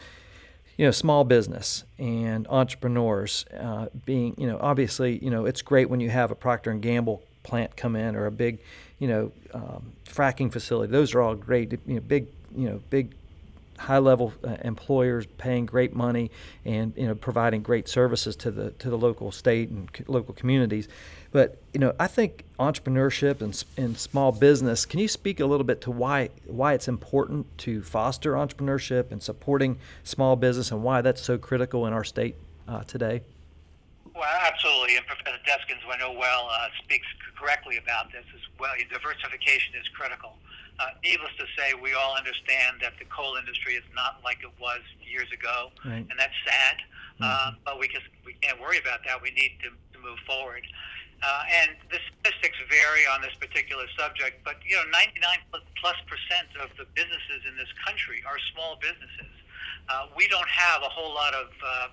you 0.79 0.85
know, 0.85 0.91
small 0.91 1.25
business 1.25 1.83
and 1.97 2.47
entrepreneurs 2.47 3.43
uh, 3.59 3.87
being, 4.05 4.33
you 4.37 4.47
know, 4.47 4.57
obviously, 4.61 5.21
you 5.21 5.29
know, 5.29 5.45
it's 5.45 5.61
great 5.61 5.89
when 5.89 5.99
you 5.99 6.09
have 6.09 6.31
a 6.31 6.35
Procter 6.35 6.71
and 6.71 6.81
Gamble 6.81 7.21
plant 7.43 7.75
come 7.75 7.97
in 7.97 8.15
or 8.15 8.27
a 8.27 8.31
big, 8.31 8.59
you 8.97 9.09
know, 9.09 9.31
um, 9.53 9.91
fracking 10.05 10.49
facility. 10.49 10.89
Those 10.89 11.13
are 11.13 11.21
all 11.21 11.35
great, 11.35 11.73
you 11.85 11.95
know, 11.95 11.99
big, 11.99 12.27
you 12.55 12.69
know, 12.69 12.81
big 12.89 13.13
high 13.79 13.97
level 13.97 14.33
uh, 14.43 14.57
employers 14.63 15.25
paying 15.37 15.65
great 15.65 15.95
money 15.95 16.29
and 16.65 16.93
you 16.97 17.07
know 17.07 17.15
providing 17.15 17.61
great 17.61 17.87
services 17.87 18.35
to 18.35 18.51
the 18.51 18.71
to 18.71 18.89
the 18.89 18.97
local 18.97 19.31
state 19.31 19.69
and 19.69 19.91
co- 19.91 20.03
local 20.07 20.33
communities 20.33 20.89
but 21.31 21.57
you 21.73 21.79
know 21.79 21.93
I 21.97 22.07
think 22.07 22.43
entrepreneurship 22.59 23.41
and, 23.41 23.63
and 23.77 23.97
small 23.97 24.31
business 24.33 24.85
can 24.85 24.99
you 24.99 25.07
speak 25.07 25.39
a 25.39 25.45
little 25.45 25.63
bit 25.63 25.79
to 25.81 25.91
why 25.91 26.29
why 26.45 26.73
it's 26.73 26.89
important 26.89 27.45
to 27.59 27.81
foster 27.81 28.33
entrepreneurship 28.33 29.11
and 29.11 29.23
supporting 29.23 29.79
small 30.03 30.35
business 30.35 30.71
and 30.71 30.83
why 30.83 31.01
that's 31.01 31.21
so 31.21 31.37
critical 31.37 31.87
in 31.87 31.93
our 31.93 32.03
state 32.03 32.35
uh, 32.67 32.83
today 32.83 33.21
well, 34.19 34.27
absolutely, 34.51 34.97
and 34.97 35.05
Professor 35.05 35.37
Deskins, 35.47 35.79
who 35.79 35.91
I 35.91 35.97
know 35.97 36.11
well, 36.11 36.49
uh, 36.51 36.67
speaks 36.83 37.07
correctly 37.39 37.77
about 37.77 38.11
this 38.11 38.25
as 38.35 38.41
well. 38.59 38.73
Diversification 38.91 39.75
is 39.79 39.87
critical. 39.95 40.35
Uh, 40.79 40.95
needless 41.03 41.35
to 41.35 41.43
say, 41.59 41.75
we 41.75 41.93
all 41.93 42.15
understand 42.15 42.79
that 42.79 42.95
the 42.99 43.05
coal 43.11 43.35
industry 43.35 43.75
is 43.75 43.83
not 43.93 44.23
like 44.23 44.39
it 44.43 44.53
was 44.59 44.79
years 45.03 45.27
ago, 45.35 45.75
right. 45.83 46.07
and 46.07 46.15
that's 46.15 46.35
sad. 46.47 46.79
Mm-hmm. 47.19 47.27
Uh, 47.27 47.51
but 47.67 47.79
we 47.79 47.91
just 47.91 48.07
we 48.23 48.33
can't 48.39 48.59
worry 48.59 48.79
about 48.79 49.03
that. 49.03 49.19
We 49.21 49.31
need 49.35 49.59
to, 49.67 49.75
to 49.75 49.97
move 49.99 50.19
forward. 50.23 50.63
Uh, 51.19 51.43
and 51.51 51.75
the 51.91 51.99
statistics 51.99 52.55
vary 52.71 53.03
on 53.11 53.19
this 53.19 53.35
particular 53.35 53.83
subject, 53.99 54.39
but 54.47 54.55
you 54.63 54.79
know, 54.79 54.87
99 54.87 55.59
plus 55.75 55.99
percent 56.07 56.47
of 56.63 56.71
the 56.79 56.87
businesses 56.95 57.43
in 57.43 57.59
this 57.59 57.67
country 57.83 58.23
are 58.23 58.39
small 58.55 58.79
businesses. 58.79 59.35
Uh, 59.91 60.07
we 60.15 60.31
don't 60.31 60.47
have 60.47 60.79
a 60.79 60.87
whole 60.87 61.11
lot 61.11 61.33
of, 61.35 61.51
uh, 61.59 61.87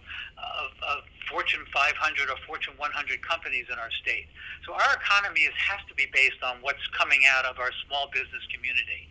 of, 0.62 0.70
of 0.86 0.98
Fortune 1.30 1.64
500 1.72 2.30
or 2.30 2.38
Fortune 2.46 2.74
100 2.78 3.22
companies 3.22 3.66
in 3.70 3.78
our 3.78 3.90
state. 3.90 4.26
So 4.64 4.72
our 4.74 4.92
economy 4.94 5.46
is, 5.46 5.54
has 5.58 5.80
to 5.88 5.94
be 5.94 6.06
based 6.12 6.42
on 6.42 6.58
what's 6.62 6.82
coming 6.94 7.22
out 7.36 7.44
of 7.44 7.58
our 7.58 7.70
small 7.86 8.08
business 8.12 8.42
community. 8.52 9.08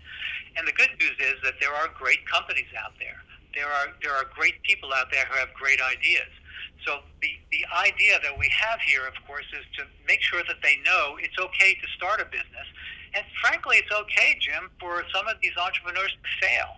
And 0.56 0.68
the 0.68 0.72
good 0.72 0.92
news 1.00 1.16
is 1.20 1.36
that 1.44 1.60
there 1.60 1.74
are 1.74 1.92
great 1.92 2.24
companies 2.28 2.72
out 2.80 2.96
there. 3.00 3.20
There 3.54 3.68
are 3.68 3.96
there 4.04 4.12
are 4.12 4.28
great 4.36 4.62
people 4.64 4.92
out 4.92 5.08
there 5.12 5.24
who 5.32 5.40
have 5.40 5.54
great 5.56 5.80
ideas. 5.80 6.32
So 6.86 7.02
the, 7.22 7.32
the 7.52 7.66
idea 7.74 8.20
that 8.22 8.38
we 8.38 8.52
have 8.52 8.80
here, 8.82 9.08
of 9.08 9.16
course, 9.26 9.48
is 9.56 9.66
to 9.80 9.88
make 10.08 10.22
sure 10.22 10.44
that 10.48 10.62
they 10.62 10.78
know 10.86 11.18
it's 11.20 11.40
okay 11.40 11.74
to 11.74 11.88
start 11.96 12.22
a 12.22 12.26
business. 12.26 12.68
And 13.16 13.24
frankly, 13.42 13.78
it's 13.78 13.92
okay, 13.92 14.38
Jim, 14.40 14.70
for 14.80 15.04
some 15.14 15.28
of 15.28 15.40
these 15.42 15.56
entrepreneurs 15.58 16.12
to 16.12 16.46
fail 16.46 16.78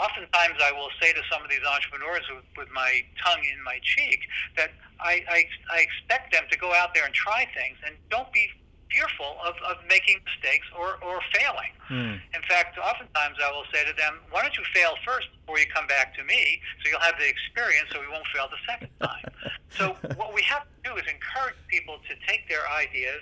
oftentimes 0.00 0.56
I 0.62 0.72
will 0.72 0.90
say 1.00 1.12
to 1.12 1.22
some 1.30 1.42
of 1.42 1.50
these 1.50 1.64
entrepreneurs 1.64 2.24
with, 2.32 2.44
with 2.56 2.70
my 2.72 3.02
tongue 3.22 3.42
in 3.44 3.62
my 3.62 3.78
cheek 3.82 4.20
that 4.56 4.70
I, 5.00 5.24
I, 5.28 5.44
I 5.72 5.78
expect 5.80 6.32
them 6.32 6.44
to 6.50 6.58
go 6.58 6.72
out 6.72 6.94
there 6.94 7.04
and 7.04 7.14
try 7.14 7.46
things 7.54 7.76
and 7.84 7.96
don't 8.10 8.32
be 8.32 8.48
fearful 8.90 9.36
of, 9.44 9.54
of 9.66 9.76
making 9.88 10.20
mistakes 10.24 10.66
or, 10.78 10.96
or 11.02 11.20
failing. 11.34 11.72
Mm. 11.90 12.20
In 12.34 12.42
fact, 12.48 12.78
oftentimes 12.78 13.36
I 13.42 13.50
will 13.50 13.66
say 13.72 13.84
to 13.84 13.92
them, 13.96 14.20
why 14.30 14.42
don't 14.42 14.56
you 14.56 14.64
fail 14.72 14.94
first 15.04 15.28
before 15.40 15.58
you 15.58 15.66
come 15.74 15.86
back 15.86 16.14
to 16.16 16.24
me 16.24 16.60
so 16.82 16.90
you'll 16.90 17.04
have 17.04 17.18
the 17.18 17.28
experience 17.28 17.88
so 17.92 18.00
we 18.00 18.08
won't 18.08 18.26
fail 18.34 18.48
the 18.48 18.62
second 18.64 18.90
time. 19.02 19.26
so 19.76 19.96
what 20.16 20.32
we 20.32 20.42
have 20.42 20.62
to 20.62 20.76
do 20.84 20.96
is 20.96 21.04
encourage 21.10 21.58
people 21.68 21.98
to 22.08 22.14
take 22.26 22.48
their 22.48 22.64
ideas 22.70 23.20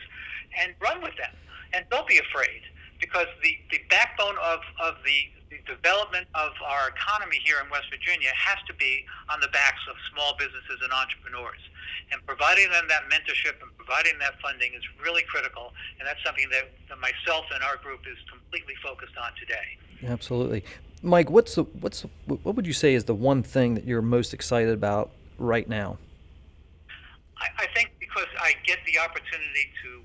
and 0.60 0.74
run 0.80 1.02
with 1.02 1.16
them. 1.16 1.32
And 1.72 1.84
don't 1.90 2.06
be 2.06 2.18
afraid 2.18 2.62
because 3.00 3.26
the, 3.42 3.56
the 3.70 3.80
backbone 3.90 4.36
of, 4.42 4.60
of 4.80 4.94
the 5.04 5.28
the 5.54 5.60
development 5.70 6.26
of 6.34 6.50
our 6.66 6.88
economy 6.88 7.38
here 7.44 7.56
in 7.62 7.70
West 7.70 7.86
Virginia 7.90 8.30
has 8.34 8.58
to 8.66 8.74
be 8.74 9.04
on 9.30 9.40
the 9.40 9.48
backs 9.48 9.80
of 9.88 9.94
small 10.10 10.34
businesses 10.38 10.82
and 10.82 10.92
entrepreneurs. 10.92 11.60
And 12.12 12.24
providing 12.26 12.70
them 12.70 12.86
that 12.88 13.06
mentorship 13.06 13.62
and 13.62 13.70
providing 13.76 14.18
that 14.18 14.34
funding 14.42 14.74
is 14.74 14.82
really 15.02 15.22
critical. 15.22 15.72
And 15.98 16.06
that's 16.06 16.22
something 16.24 16.46
that, 16.50 16.70
that 16.88 16.98
myself 16.98 17.46
and 17.54 17.62
our 17.62 17.76
group 17.76 18.00
is 18.10 18.18
completely 18.30 18.74
focused 18.82 19.14
on 19.16 19.30
today. 19.38 19.78
Absolutely. 20.10 20.64
Mike, 21.02 21.30
what's 21.30 21.54
the, 21.54 21.64
what's 21.80 22.04
what 22.26 22.56
would 22.56 22.66
you 22.66 22.72
say 22.72 22.94
is 22.94 23.04
the 23.04 23.14
one 23.14 23.42
thing 23.42 23.74
that 23.74 23.84
you're 23.84 24.02
most 24.02 24.34
excited 24.34 24.72
about 24.72 25.10
right 25.38 25.68
now? 25.68 25.98
I, 27.38 27.48
I 27.58 27.66
think 27.74 27.92
because 28.00 28.26
I 28.40 28.54
get 28.64 28.78
the 28.86 28.98
opportunity 28.98 29.70
to 29.84 30.00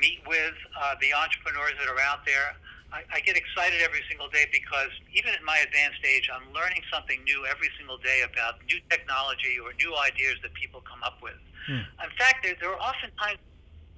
meet 0.00 0.22
with 0.26 0.54
uh, 0.74 0.94
the 1.00 1.12
entrepreneurs 1.12 1.74
that 1.78 1.88
are 1.90 2.00
out 2.00 2.24
there. 2.24 2.56
I, 2.88 3.04
I 3.12 3.20
get 3.20 3.36
excited 3.36 3.84
every 3.84 4.00
single 4.08 4.32
day 4.32 4.48
because 4.48 4.88
even 5.12 5.36
at 5.36 5.44
my 5.44 5.60
advanced 5.60 6.00
age, 6.08 6.30
I'm 6.32 6.48
learning 6.56 6.80
something 6.88 7.20
new 7.24 7.44
every 7.44 7.68
single 7.76 7.98
day 7.98 8.24
about 8.24 8.64
new 8.64 8.80
technology 8.88 9.60
or 9.60 9.76
new 9.76 9.92
ideas 10.00 10.40
that 10.40 10.54
people 10.54 10.80
come 10.88 11.04
up 11.04 11.20
with. 11.20 11.36
Hmm. 11.68 11.84
In 12.00 12.12
fact, 12.16 12.48
there, 12.48 12.56
there 12.56 12.72
are 12.72 12.80
oftentimes 12.80 13.38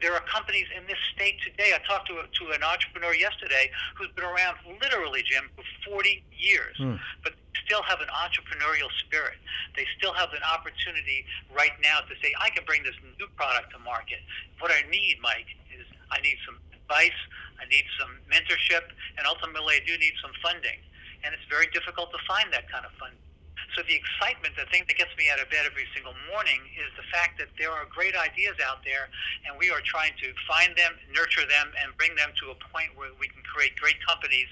there 0.00 0.16
are 0.16 0.25
companies 0.25 0.66
in 0.73 0.87
this 0.88 0.99
state 1.14 1.37
today. 1.45 1.76
I 1.76 1.78
talked 1.85 2.09
to, 2.09 2.25
a, 2.25 2.25
to 2.25 2.45
an 2.57 2.64
entrepreneur 2.64 3.14
yesterday 3.14 3.71
who's 3.97 4.09
been 4.16 4.25
around 4.25 4.57
literally, 4.80 5.23
Jim, 5.23 5.45
for 5.54 5.64
40 5.85 6.25
years, 6.33 6.76
mm. 6.80 6.99
but 7.23 7.35
still 7.64 7.83
have 7.85 8.00
an 8.00 8.09
entrepreneurial 8.09 8.88
spirit. 9.04 9.37
They 9.76 9.87
still 9.97 10.12
have 10.14 10.33
an 10.33 10.42
opportunity 10.42 11.25
right 11.54 11.76
now 11.83 12.00
to 12.00 12.14
say, 12.23 12.33
I 12.40 12.50
can 12.50 12.64
bring 12.64 12.83
this 12.83 12.97
new 13.19 13.28
product 13.37 13.73
to 13.73 13.78
market. 13.78 14.19
What 14.59 14.73
I 14.73 14.88
need, 14.90 15.19
Mike, 15.23 15.52
is 15.71 15.87
I 16.10 16.20
need 16.20 16.36
some 16.46 16.58
advice, 16.74 17.16
I 17.58 17.66
need 17.70 17.86
some 17.98 18.12
mentorship, 18.26 18.82
and 19.18 19.26
ultimately 19.26 19.78
I 19.78 19.82
do 19.86 19.96
need 19.98 20.14
some 20.22 20.32
funding. 20.42 20.78
And 21.22 21.34
it's 21.34 21.44
very 21.48 21.68
difficult 21.70 22.10
to 22.12 22.20
find 22.26 22.50
that 22.52 22.70
kind 22.70 22.84
of 22.84 22.92
funding. 22.98 23.20
So 23.76 23.86
the 23.86 23.94
excitement, 23.94 24.58
the 24.58 24.66
thing 24.74 24.82
that 24.90 24.98
gets 24.98 25.14
me 25.14 25.30
out 25.30 25.38
of 25.38 25.46
bed 25.46 25.62
every 25.62 25.86
single 25.94 26.16
morning 26.26 26.58
is 26.74 26.90
the 26.98 27.06
fact 27.14 27.38
that 27.38 27.54
there 27.54 27.70
are 27.70 27.86
great 27.86 28.18
ideas 28.18 28.58
out 28.66 28.82
there 28.82 29.06
and 29.46 29.54
we 29.54 29.70
are 29.70 29.78
trying 29.86 30.10
to 30.18 30.34
find 30.50 30.74
them, 30.74 30.98
nurture 31.14 31.46
them, 31.46 31.70
and 31.78 31.94
bring 31.94 32.10
them 32.18 32.34
to 32.42 32.50
a 32.50 32.56
point 32.74 32.90
where 32.98 33.14
we 33.22 33.30
can 33.30 33.42
create 33.46 33.78
great 33.78 34.00
companies, 34.02 34.50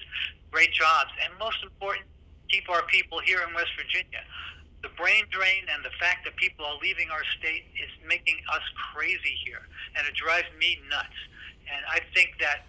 great 0.54 0.70
jobs, 0.70 1.10
and 1.18 1.34
most 1.34 1.58
important, 1.66 2.06
keep 2.46 2.70
our 2.70 2.86
people 2.86 3.18
here 3.18 3.42
in 3.42 3.50
West 3.58 3.74
Virginia. 3.74 4.22
The 4.86 4.94
brain 4.94 5.26
drain 5.34 5.66
and 5.66 5.82
the 5.82 5.92
fact 5.98 6.22
that 6.22 6.38
people 6.38 6.62
are 6.62 6.78
leaving 6.78 7.10
our 7.10 7.26
state 7.42 7.66
is 7.74 7.90
making 8.06 8.38
us 8.54 8.62
crazy 8.94 9.34
here, 9.42 9.66
and 9.98 10.06
it 10.06 10.14
drives 10.14 10.46
me 10.62 10.78
nuts. 10.86 11.18
And 11.74 11.84
I 11.88 12.00
think 12.14 12.36
that 12.40 12.64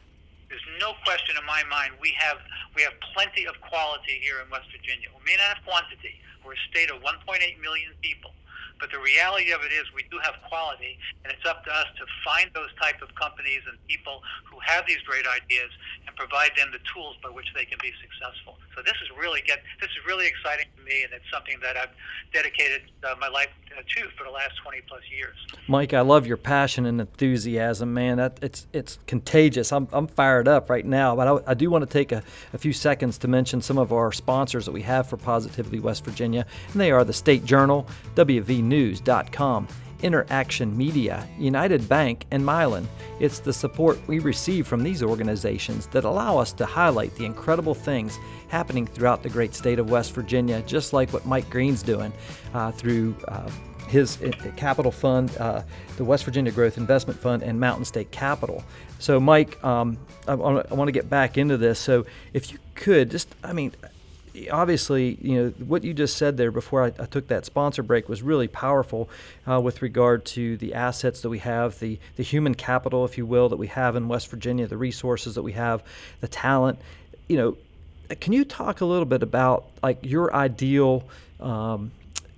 there's 0.49 0.65
no 0.81 0.97
question 1.05 1.37
in 1.37 1.45
my 1.45 1.61
mind 1.69 1.93
we 2.01 2.11
have 2.17 2.41
we 2.75 2.81
have 2.81 2.93
plenty 3.13 3.45
of 3.45 3.53
quality 3.61 4.17
here 4.21 4.41
in 4.41 4.49
West 4.49 4.67
Virginia. 4.73 5.07
We 5.13 5.21
may 5.23 5.37
not 5.37 5.57
have 5.57 5.61
quantity, 5.63 6.17
we're 6.41 6.57
a 6.57 6.63
state 6.73 6.89
of 6.89 7.01
1.8 7.05 7.39
million 7.61 7.93
people. 8.01 8.33
But 8.79 8.95
the 8.95 8.99
reality 9.03 9.51
of 9.51 9.59
it 9.67 9.75
is 9.75 9.83
we 9.91 10.07
do 10.07 10.17
have 10.23 10.39
quality, 10.47 10.95
and 11.23 11.35
it's 11.35 11.43
up 11.43 11.67
to 11.67 11.71
us 11.71 11.91
to 11.99 12.07
find 12.23 12.47
those 12.55 12.71
type 12.79 13.03
of 13.03 13.11
companies 13.19 13.59
and 13.67 13.75
people 13.91 14.23
who 14.47 14.55
have 14.63 14.87
these 14.87 15.03
great 15.03 15.27
ideas 15.27 15.67
and 16.07 16.15
provide 16.15 16.55
them 16.55 16.71
the 16.71 16.79
tools 16.87 17.19
by 17.19 17.27
which 17.27 17.51
they 17.51 17.67
can 17.67 17.77
be 17.83 17.91
successful. 17.99 18.55
So 18.79 18.83
this 18.83 18.95
is 19.03 19.09
really 19.19 19.41
get 19.45 19.59
this 19.81 19.89
is 19.89 20.05
really 20.07 20.25
exciting 20.25 20.67
to 20.77 20.83
me, 20.83 21.03
and 21.03 21.11
it's 21.11 21.25
something 21.33 21.57
that 21.61 21.75
I've 21.75 21.89
dedicated 22.31 22.83
uh, 23.03 23.13
my 23.19 23.27
life 23.27 23.49
uh, 23.77 23.81
to 23.81 24.09
for 24.17 24.23
the 24.23 24.29
last 24.29 24.53
20 24.63 24.79
plus 24.87 25.01
years. 25.11 25.35
Mike, 25.67 25.93
I 25.93 25.99
love 25.99 26.25
your 26.25 26.37
passion 26.37 26.85
and 26.85 27.01
enthusiasm, 27.01 27.93
man. 27.93 28.17
That 28.17 28.39
it's 28.41 28.67
it's 28.71 28.97
contagious. 29.05 29.73
I'm, 29.73 29.89
I'm 29.91 30.07
fired 30.07 30.47
up 30.47 30.69
right 30.69 30.85
now, 30.85 31.13
but 31.13 31.27
I, 31.27 31.51
I 31.51 31.53
do 31.55 31.69
want 31.69 31.81
to 31.81 31.91
take 31.91 32.13
a, 32.13 32.23
a 32.53 32.57
few 32.57 32.71
seconds 32.71 33.17
to 33.17 33.27
mention 33.27 33.61
some 33.61 33.77
of 33.77 33.91
our 33.91 34.13
sponsors 34.13 34.65
that 34.65 34.71
we 34.71 34.83
have 34.83 35.09
for 35.09 35.17
Positively 35.17 35.81
West 35.81 36.05
Virginia, 36.05 36.45
and 36.71 36.79
they 36.79 36.91
are 36.91 37.03
the 37.03 37.11
State 37.11 37.43
Journal, 37.43 37.85
WV 38.15 38.63
News.com, 38.63 39.67
Interaction 40.01 40.77
Media, 40.77 41.27
United 41.37 41.87
Bank, 41.87 42.25
and 42.31 42.43
Mylan. 42.43 42.85
It's 43.19 43.39
the 43.39 43.53
support 43.53 43.99
we 44.07 44.19
receive 44.19 44.67
from 44.67 44.83
these 44.83 45.03
organizations 45.03 45.87
that 45.87 46.03
allow 46.03 46.37
us 46.37 46.53
to 46.53 46.65
highlight 46.65 47.15
the 47.15 47.25
incredible 47.25 47.75
things 47.75 48.17
happening 48.47 48.87
throughout 48.87 49.23
the 49.23 49.29
great 49.29 49.53
state 49.53 49.79
of 49.79 49.89
West 49.89 50.13
Virginia, 50.13 50.61
just 50.63 50.93
like 50.93 51.11
what 51.11 51.25
Mike 51.25 51.49
Green's 51.49 51.83
doing 51.83 52.13
uh, 52.53 52.71
through. 52.71 53.15
Uh, 53.27 53.49
his 53.87 54.21
uh, 54.21 54.31
capital 54.55 54.91
fund, 54.91 55.35
uh, 55.37 55.63
the 55.97 56.03
West 56.03 56.23
Virginia 56.23 56.51
Growth 56.51 56.77
Investment 56.77 57.19
Fund, 57.19 57.41
and 57.41 57.59
Mountain 57.59 57.85
State 57.85 58.11
Capital. 58.11 58.63
So, 58.99 59.19
Mike, 59.19 59.61
um, 59.63 59.97
I, 60.27 60.33
I 60.33 60.35
want 60.35 60.87
to 60.87 60.91
get 60.91 61.09
back 61.09 61.39
into 61.39 61.57
this. 61.57 61.79
So, 61.79 62.05
if 62.31 62.51
you 62.51 62.59
could 62.75 63.09
just, 63.09 63.33
I 63.43 63.51
mean, 63.51 63.73
obviously, 64.51 65.17
you 65.21 65.35
know, 65.35 65.49
what 65.65 65.83
you 65.83 65.93
just 65.93 66.17
said 66.17 66.37
there 66.37 66.51
before 66.51 66.83
I, 66.83 66.87
I 66.99 67.05
took 67.05 67.27
that 67.27 67.45
sponsor 67.45 67.83
break 67.83 68.07
was 68.07 68.21
really 68.21 68.47
powerful 68.47 69.09
uh, 69.47 69.59
with 69.59 69.81
regard 69.81 70.25
to 70.25 70.57
the 70.57 70.73
assets 70.73 71.21
that 71.21 71.29
we 71.29 71.39
have, 71.39 71.79
the, 71.79 71.99
the 72.15 72.23
human 72.23 72.55
capital, 72.55 73.05
if 73.05 73.17
you 73.17 73.25
will, 73.25 73.49
that 73.49 73.57
we 73.57 73.67
have 73.67 73.95
in 73.95 74.07
West 74.07 74.29
Virginia, 74.29 74.67
the 74.67 74.77
resources 74.77 75.35
that 75.35 75.43
we 75.43 75.53
have, 75.53 75.83
the 76.21 76.27
talent. 76.27 76.79
You 77.27 77.37
know, 77.37 77.57
can 78.15 78.33
you 78.33 78.45
talk 78.45 78.81
a 78.81 78.85
little 78.85 79.05
bit 79.05 79.23
about 79.23 79.65
like 79.83 79.99
your 80.01 80.33
ideal 80.33 81.03
um, 81.39 81.91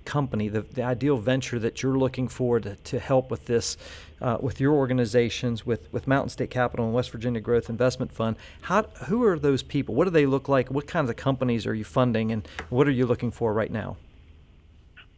company, 0.04 0.48
the, 0.48 0.62
the 0.62 0.82
ideal 0.82 1.16
venture 1.16 1.58
that 1.58 1.82
you're 1.82 1.98
looking 1.98 2.28
for 2.28 2.60
to, 2.60 2.76
to 2.76 2.98
help 2.98 3.30
with 3.30 3.46
this, 3.46 3.76
uh, 4.20 4.38
with 4.40 4.60
your 4.60 4.72
organizations, 4.72 5.64
with, 5.66 5.92
with 5.92 6.06
Mountain 6.06 6.30
State 6.30 6.50
Capital 6.50 6.84
and 6.84 6.94
West 6.94 7.10
Virginia 7.10 7.40
Growth 7.40 7.70
Investment 7.70 8.12
Fund. 8.12 8.36
How, 8.62 8.82
who 9.06 9.24
are 9.24 9.38
those 9.38 9.62
people? 9.62 9.94
What 9.94 10.04
do 10.04 10.10
they 10.10 10.26
look 10.26 10.48
like? 10.48 10.70
What 10.70 10.86
kinds 10.86 11.10
of 11.10 11.16
companies 11.16 11.66
are 11.66 11.74
you 11.74 11.84
funding, 11.84 12.32
and 12.32 12.46
what 12.70 12.86
are 12.86 12.92
you 12.92 13.06
looking 13.06 13.30
for 13.30 13.52
right 13.52 13.70
now? 13.70 13.96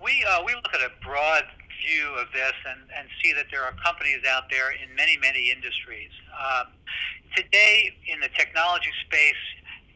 We, 0.03 0.25
uh, 0.29 0.43
we 0.45 0.55
look 0.55 0.75
at 0.75 0.81
a 0.81 0.91
broad 1.05 1.45
view 1.85 2.09
of 2.19 2.27
this 2.33 2.53
and, 2.69 2.81
and 2.99 3.09
see 3.23 3.33
that 3.33 3.47
there 3.51 3.63
are 3.63 3.73
companies 3.85 4.21
out 4.29 4.45
there 4.51 4.73
in 4.73 4.95
many, 4.95 5.17
many 5.19 5.51
industries. 5.51 6.11
Um, 6.33 6.69
today, 7.37 7.95
in 8.13 8.21
the 8.21 8.29
technology 8.37 8.91
space, 9.07 9.45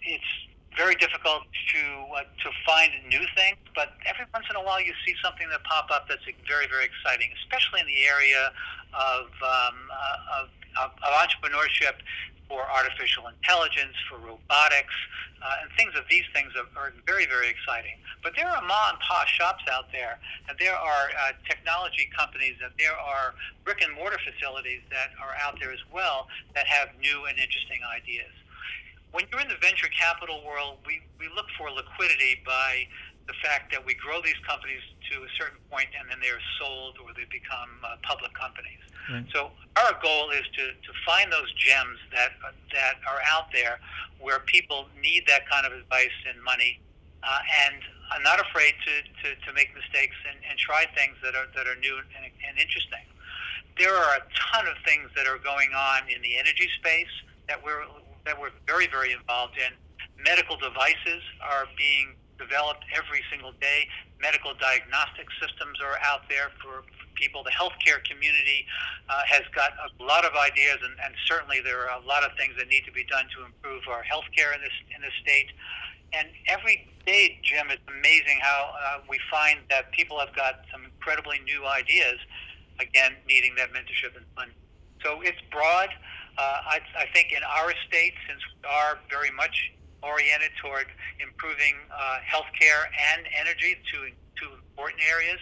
it's 0.03 0.48
very 0.79 0.95
difficult 0.95 1.43
to 1.75 1.83
uh, 2.15 2.23
to 2.23 2.49
find 2.63 2.95
new 3.11 3.27
things, 3.35 3.59
but 3.75 3.99
every 4.07 4.25
once 4.33 4.47
in 4.49 4.55
a 4.55 4.63
while 4.63 4.81
you 4.81 4.95
see 5.05 5.13
something 5.19 5.51
that 5.51 5.59
pop 5.67 5.91
up 5.91 6.07
that's 6.09 6.23
very 6.47 6.71
very 6.71 6.87
exciting, 6.87 7.29
especially 7.43 7.83
in 7.83 7.89
the 7.91 8.07
area 8.07 8.55
of 8.95 9.27
um, 9.43 9.77
uh, 9.91 10.47
of, 10.47 10.47
of, 10.79 10.91
entrepreneurship 11.19 11.99
for 12.47 12.63
artificial 12.63 13.27
intelligence, 13.27 13.93
for 14.09 14.17
robotics, 14.23 14.95
uh, 15.43 15.61
and 15.61 15.69
things 15.77 15.93
of 15.99 16.07
these 16.09 16.25
things 16.33 16.49
are, 16.57 16.71
are, 16.81 16.95
very, 17.05 17.27
very 17.27 17.51
exciting. 17.51 17.99
But 18.23 18.33
there 18.39 18.49
are 18.49 18.63
ma 18.63 18.95
and 18.95 18.99
pa 19.03 19.27
shops 19.27 19.67
out 19.69 19.93
there, 19.93 20.17
and 20.49 20.57
there 20.57 20.79
are 20.79 21.05
uh, 21.13 21.37
technology 21.45 22.09
companies, 22.17 22.57
and 22.63 22.73
there 22.79 22.97
are 22.97 23.35
brick 23.67 23.83
and 23.83 23.93
mortar 23.99 24.19
facilities 24.25 24.81
that 24.89 25.13
are 25.21 25.35
out 25.43 25.59
there 25.61 25.75
as 25.75 25.83
well 25.93 26.31
that 26.55 26.67
have 26.67 26.89
new 27.03 27.27
and 27.27 27.37
interesting 27.37 27.83
ideas 27.85 28.33
when 29.13 29.25
you're 29.31 29.41
in 29.41 29.49
the 29.49 29.61
venture 29.61 29.89
capital 29.89 30.45
world, 30.45 30.79
we, 30.87 31.01
we 31.19 31.29
look 31.35 31.47
for 31.57 31.71
liquidity 31.71 32.41
by 32.45 32.87
the 33.27 33.37
fact 33.45 33.71
that 33.73 33.85
we 33.85 33.93
grow 33.95 34.21
these 34.25 34.39
companies 34.49 34.81
to 35.13 35.21
a 35.21 35.31
certain 35.37 35.61
point 35.71 35.89
and 35.99 36.09
then 36.09 36.17
they're 36.21 36.41
sold 36.57 36.97
or 37.05 37.13
they 37.13 37.29
become 37.29 37.69
uh, 37.85 37.97
public 38.03 38.33
companies. 38.33 38.81
Right. 39.09 39.25
So 39.33 39.53
our 39.77 39.97
goal 40.01 40.33
is 40.33 40.45
to, 40.57 40.65
to 40.73 40.93
find 41.05 41.33
those 41.33 41.49
gems 41.57 41.97
that 42.13 42.37
uh, 42.45 42.53
that 42.77 43.01
are 43.09 43.21
out 43.33 43.49
there 43.53 43.81
where 44.21 44.41
people 44.45 44.89
need 45.01 45.25
that 45.29 45.49
kind 45.49 45.65
of 45.65 45.73
advice 45.73 46.13
and 46.29 46.37
money, 46.45 46.81
uh, 47.23 47.41
and 47.69 47.81
are 48.13 48.21
not 48.21 48.41
afraid 48.41 48.75
to, 48.85 48.95
to, 49.25 49.29
to 49.47 49.53
make 49.53 49.73
mistakes 49.73 50.17
and, 50.29 50.37
and 50.49 50.59
try 50.59 50.85
things 50.97 51.17
that 51.25 51.33
are 51.33 51.49
that 51.57 51.65
are 51.65 51.77
new 51.81 51.97
and, 51.97 52.29
and 52.49 52.59
interesting. 52.61 53.05
There 53.81 53.95
are 53.95 54.21
a 54.21 54.25
ton 54.53 54.67
of 54.69 54.77
things 54.85 55.09
that 55.17 55.25
are 55.25 55.39
going 55.39 55.73
on 55.73 56.05
in 56.13 56.21
the 56.21 56.37
energy 56.37 56.69
space 56.81 57.13
that 57.49 57.65
we're 57.65 57.85
that 58.29 58.37
we're 58.39 58.53
very, 58.69 58.87
very 58.87 59.13
involved 59.17 59.57
in. 59.57 59.73
Medical 60.21 60.61
devices 60.61 61.25
are 61.41 61.65
being 61.81 62.15
developed 62.37 62.85
every 62.93 63.25
single 63.33 63.53
day. 63.57 63.89
Medical 64.21 64.53
diagnostic 64.61 65.27
systems 65.41 65.81
are 65.81 65.97
out 66.05 66.29
there 66.29 66.53
for, 66.61 66.85
people. 67.19 67.43
The 67.43 67.51
healthcare 67.51 67.99
community 68.07 68.65
uh, 69.11 69.27
has 69.27 69.43
got 69.55 69.75
a 69.75 69.91
lot 70.03 70.25
of 70.25 70.33
ideas, 70.39 70.79
and, 70.83 70.95
and 71.05 71.13
certainly 71.27 71.61
there 71.61 71.91
are 71.91 71.99
a 71.99 72.07
lot 72.07 72.23
of 72.23 72.31
things 72.39 72.55
that 72.57 72.69
need 72.69 72.87
to 72.87 72.93
be 72.93 73.05
done 73.11 73.27
to 73.37 73.45
improve 73.45 73.83
our 73.91 74.07
healthcare 74.07 74.55
in 74.55 74.63
this 74.63 74.77
in 74.95 75.03
this 75.03 75.13
state. 75.21 75.51
And 76.15 76.29
every 76.47 76.89
day, 77.05 77.39
Jim, 77.43 77.69
it's 77.69 77.83
amazing 77.91 78.39
how 78.41 78.73
uh, 78.73 78.99
we 79.11 79.19
find 79.31 79.61
that 79.69 79.93
people 79.93 80.19
have 80.19 80.35
got 80.35 80.65
some 80.73 80.85
incredibly 80.85 81.39
new 81.45 81.67
ideas. 81.67 82.17
Again, 82.81 83.19
needing 83.27 83.57
that 83.57 83.75
mentorship 83.75 84.15
and 84.17 84.25
funding. 84.37 84.55
So 85.03 85.21
it's 85.21 85.43
broad. 85.51 85.91
Uh, 86.39 86.79
I, 86.79 86.81
I 86.97 87.07
think 87.13 87.33
in 87.33 87.43
our 87.43 87.75
state, 87.89 88.15
since 88.29 88.41
we 88.63 88.71
are 88.71 88.99
very 89.11 89.31
much 89.33 89.73
oriented 90.03 90.53
toward 90.63 90.87
improving 91.19 91.75
uh, 91.91 92.19
healthcare 92.23 92.87
and 93.13 93.27
energy, 93.35 93.77
two 93.91 94.15
two 94.39 94.55
important 94.55 95.03
areas. 95.03 95.39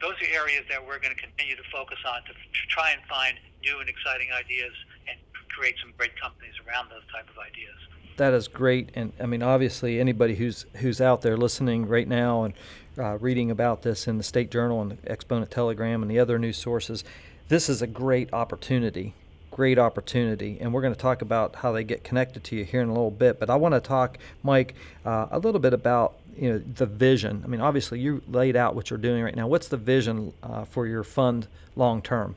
Those 0.00 0.14
are 0.22 0.34
areas 0.34 0.64
that 0.68 0.84
we're 0.84 0.98
going 0.98 1.14
to 1.14 1.22
continue 1.22 1.54
to 1.54 1.62
focus 1.70 1.98
on 2.04 2.22
to, 2.22 2.32
to 2.32 2.62
try 2.68 2.90
and 2.90 3.00
find 3.08 3.38
new 3.62 3.78
and 3.78 3.88
exciting 3.88 4.28
ideas 4.32 4.72
and 5.08 5.18
create 5.54 5.76
some 5.80 5.92
great 5.96 6.18
companies 6.20 6.54
around 6.66 6.90
those 6.90 7.06
type 7.14 7.28
of 7.28 7.38
ideas. 7.38 7.76
That 8.16 8.34
is 8.34 8.48
great, 8.48 8.90
and 8.94 9.12
I 9.20 9.26
mean, 9.26 9.42
obviously, 9.42 10.00
anybody 10.00 10.34
who's 10.34 10.66
who's 10.76 11.00
out 11.00 11.22
there 11.22 11.36
listening 11.36 11.86
right 11.86 12.08
now 12.08 12.44
and 12.44 12.54
uh, 12.98 13.18
reading 13.18 13.50
about 13.50 13.82
this 13.82 14.08
in 14.08 14.18
the 14.18 14.24
State 14.24 14.50
Journal 14.50 14.82
and 14.82 14.90
the 14.90 15.10
Exponent 15.10 15.50
Telegram 15.50 16.02
and 16.02 16.10
the 16.10 16.18
other 16.18 16.38
news 16.38 16.58
sources, 16.58 17.04
this 17.48 17.68
is 17.68 17.80
a 17.80 17.86
great 17.86 18.32
opportunity 18.32 19.14
great 19.60 19.78
opportunity, 19.78 20.56
and 20.58 20.72
we're 20.72 20.80
going 20.80 20.94
to 20.94 20.98
talk 20.98 21.20
about 21.20 21.54
how 21.56 21.70
they 21.70 21.84
get 21.84 22.02
connected 22.02 22.42
to 22.42 22.56
you 22.56 22.64
here 22.64 22.80
in 22.80 22.88
a 22.88 22.94
little 22.94 23.10
bit. 23.10 23.38
But 23.38 23.50
I 23.50 23.56
want 23.56 23.74
to 23.74 23.80
talk, 23.82 24.16
Mike, 24.42 24.74
uh, 25.04 25.26
a 25.30 25.38
little 25.38 25.60
bit 25.60 25.74
about 25.74 26.14
you 26.34 26.48
know 26.50 26.58
the 26.60 26.86
vision. 26.86 27.42
I 27.44 27.46
mean, 27.46 27.60
obviously 27.60 28.00
you 28.00 28.22
laid 28.26 28.56
out 28.56 28.74
what 28.74 28.88
you're 28.88 28.98
doing 28.98 29.22
right 29.22 29.36
now. 29.36 29.46
What's 29.46 29.68
the 29.68 29.76
vision 29.76 30.32
uh, 30.42 30.64
for 30.64 30.86
your 30.86 31.04
fund 31.04 31.46
long 31.76 32.00
term? 32.00 32.36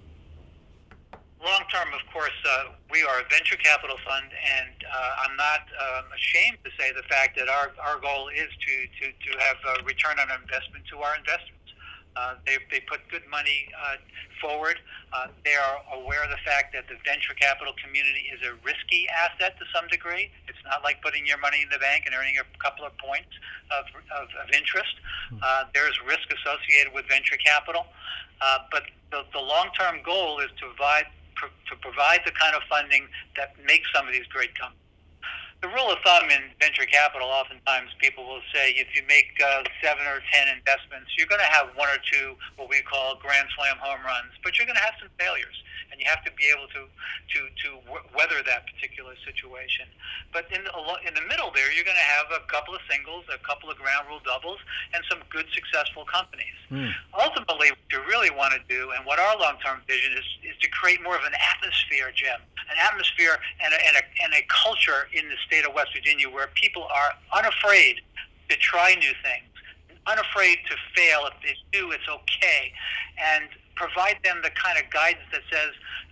Long 1.41 1.63
term, 1.71 1.87
of 1.93 2.01
course, 2.11 2.39
uh, 2.43 2.75
we 2.91 3.03
are 3.03 3.21
a 3.21 3.23
venture 3.31 3.55
capital 3.55 3.95
fund, 4.05 4.27
and 4.59 4.75
uh, 4.83 5.23
I'm 5.23 5.37
not 5.37 5.61
um, 5.79 6.03
ashamed 6.13 6.57
to 6.65 6.71
say 6.77 6.91
the 6.91 7.03
fact 7.03 7.37
that 7.37 7.47
our, 7.47 7.71
our 7.87 8.01
goal 8.01 8.27
is 8.35 8.49
to, 8.51 8.73
to, 8.99 9.31
to 9.31 9.39
have 9.39 9.55
a 9.79 9.83
return 9.85 10.19
on 10.19 10.27
investment 10.41 10.83
to 10.91 10.97
our 10.99 11.15
investors. 11.15 11.55
Uh, 12.17 12.35
they, 12.45 12.57
they 12.69 12.81
put 12.81 12.99
good 13.09 13.23
money 13.31 13.69
uh, 13.79 13.95
forward. 14.41 14.75
Uh, 15.13 15.27
they 15.45 15.53
are 15.53 15.77
aware 15.93 16.23
of 16.25 16.31
the 16.33 16.41
fact 16.41 16.73
that 16.73 16.89
the 16.89 16.97
venture 17.05 17.37
capital 17.37 17.73
community 17.77 18.33
is 18.33 18.41
a 18.41 18.57
risky 18.65 19.05
asset 19.13 19.53
to 19.61 19.65
some 19.69 19.87
degree. 19.87 20.31
It's 20.49 20.57
not 20.65 20.81
like 20.81 21.05
putting 21.05 21.25
your 21.25 21.37
money 21.37 21.61
in 21.61 21.69
the 21.69 21.77
bank 21.77 22.09
and 22.09 22.15
earning 22.17 22.41
a 22.41 22.47
couple 22.57 22.83
of 22.83 22.97
points 22.97 23.29
of, 23.69 23.85
of, 24.09 24.27
of 24.41 24.49
interest. 24.57 24.95
Hmm. 25.29 25.37
Uh, 25.37 25.63
there's 25.73 25.93
risk 26.01 26.25
associated 26.33 26.93
with 26.97 27.05
venture 27.07 27.37
capital. 27.37 27.85
Uh, 28.41 28.65
but 28.73 28.89
the, 29.11 29.21
the 29.31 29.39
long-term 29.39 30.01
goal 30.03 30.39
is 30.41 30.49
to 30.57 30.65
provide, 30.73 31.05
pr- 31.35 31.53
to 31.69 31.75
provide 31.77 32.25
the 32.25 32.33
kind 32.33 32.57
of 32.57 32.65
funding 32.65 33.05
that 33.37 33.53
makes 33.63 33.85
some 33.93 34.09
of 34.09 34.13
these 34.13 34.25
great 34.33 34.57
companies 34.57 34.82
the 35.63 35.71
rule 35.71 35.87
of 35.87 35.97
thumb 36.03 36.27
in 36.27 36.51
venture 36.59 36.83
capital, 36.83 37.31
oftentimes 37.31 37.87
people 38.03 38.27
will 38.27 38.43
say 38.51 38.75
if 38.75 38.91
you 38.91 39.01
make 39.07 39.31
uh, 39.39 39.63
seven 39.79 40.03
or 40.03 40.19
ten 40.27 40.51
investments, 40.51 41.15
you're 41.15 41.31
going 41.31 41.39
to 41.39 41.47
have 41.55 41.71
one 41.79 41.87
or 41.87 41.95
two 42.03 42.35
what 42.59 42.67
we 42.67 42.83
call 42.83 43.15
grand 43.23 43.47
slam 43.55 43.79
home 43.79 44.03
runs, 44.03 44.35
but 44.43 44.59
you're 44.59 44.67
going 44.67 44.75
to 44.75 44.83
have 44.83 44.99
some 44.99 45.07
failures 45.15 45.55
and 45.93 46.01
you 46.01 46.09
have 46.09 46.25
to 46.25 46.33
be 46.33 46.49
able 46.49 46.65
to 46.73 46.89
to 46.89 47.39
to 47.61 47.69
weather 48.17 48.41
that 48.41 48.65
particular 48.65 49.13
situation. 49.21 49.85
But 50.33 50.49
in 50.49 50.65
the 50.65 50.73
in 51.05 51.13
the 51.13 51.21
middle 51.29 51.53
there, 51.53 51.69
you're 51.69 51.85
going 51.85 52.01
to 52.01 52.11
have 52.17 52.33
a 52.33 52.41
couple 52.49 52.73
of 52.73 52.81
singles, 52.89 53.29
a 53.29 53.37
couple 53.45 53.69
of 53.69 53.77
ground 53.77 54.09
rule 54.09 54.25
doubles, 54.25 54.57
and 54.97 55.05
some 55.05 55.21
good 55.29 55.45
successful 55.53 56.09
companies. 56.09 56.57
Mm. 56.73 56.89
Ultimately, 57.13 57.69
what 57.69 57.85
you 57.93 58.01
really 58.09 58.33
want 58.33 58.57
to 58.57 58.61
do, 58.65 58.89
and 58.97 59.05
what 59.05 59.21
our 59.21 59.37
long-term 59.37 59.85
vision 59.85 60.17
is, 60.17 60.25
is 60.41 60.57
to 60.65 60.67
create 60.73 60.97
more 61.05 61.13
of 61.13 61.21
an 61.29 61.37
atmosphere, 61.37 62.09
Jim, 62.09 62.41
an 62.73 62.81
atmosphere 62.81 63.37
and 63.61 63.69
a, 63.69 63.79
and 63.85 63.93
a, 64.01 64.03
and 64.25 64.33
a 64.33 64.41
culture 64.49 65.05
in 65.13 65.29
the 65.29 65.37
state 65.45 65.61
of 65.61 65.77
West 65.77 65.93
Virginia 65.93 66.25
where 66.25 66.49
people 66.57 66.89
are 66.89 67.13
unafraid 67.37 68.01
to 68.49 68.57
try 68.57 68.97
new 68.97 69.13
things 69.21 69.45
unafraid 70.07 70.57
to 70.67 70.75
fail. 70.95 71.27
If 71.31 71.33
they 71.39 71.55
do, 71.71 71.91
it's 71.91 72.07
okay. 72.09 72.73
And 73.15 73.47
provide 73.75 74.17
them 74.23 74.39
the 74.43 74.51
kind 74.51 74.77
of 74.77 74.89
guidance 74.91 75.25
that 75.31 75.41
says, 75.51 75.71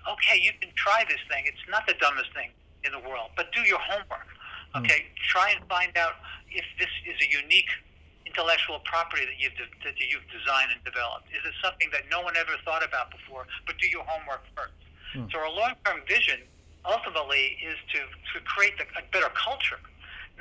okay, 0.10 0.40
you 0.40 0.52
can 0.60 0.70
try 0.76 1.06
this 1.08 1.22
thing. 1.30 1.46
It's 1.46 1.66
not 1.70 1.86
the 1.88 1.94
dumbest 2.00 2.34
thing 2.34 2.50
in 2.84 2.92
the 2.92 3.00
world, 3.00 3.32
but 3.36 3.52
do 3.54 3.62
your 3.62 3.80
homework. 3.80 4.28
Hmm. 4.74 4.86
Okay, 4.86 5.06
mm. 5.06 5.16
try 5.28 5.52
and 5.52 5.62
find 5.68 5.96
out 5.98 6.22
if 6.50 6.66
this 6.80 6.90
is 7.06 7.18
a 7.22 7.30
unique 7.30 7.70
intellectual 8.26 8.80
property 8.88 9.28
that 9.28 9.38
you've 9.38 9.56
de- 9.60 9.76
that 9.84 10.00
you've 10.00 10.26
designed 10.32 10.72
and 10.72 10.82
developed. 10.88 11.28
Is 11.36 11.44
it 11.44 11.54
something 11.60 11.92
that 11.92 12.08
no 12.10 12.22
one 12.24 12.40
ever 12.40 12.56
thought 12.64 12.84
about 12.84 13.12
before? 13.12 13.46
But 13.68 13.78
do 13.78 13.88
your 13.92 14.04
homework 14.08 14.42
first. 14.56 14.74
Mm. 15.14 15.28
So 15.32 15.44
our 15.44 15.52
long-term 15.52 16.08
vision 16.08 16.40
ultimately 16.88 17.60
is 17.60 17.76
to 17.94 18.00
to 18.08 18.36
create 18.48 18.80
the, 18.80 18.88
a 18.96 19.04
better 19.12 19.30
culture 19.36 19.80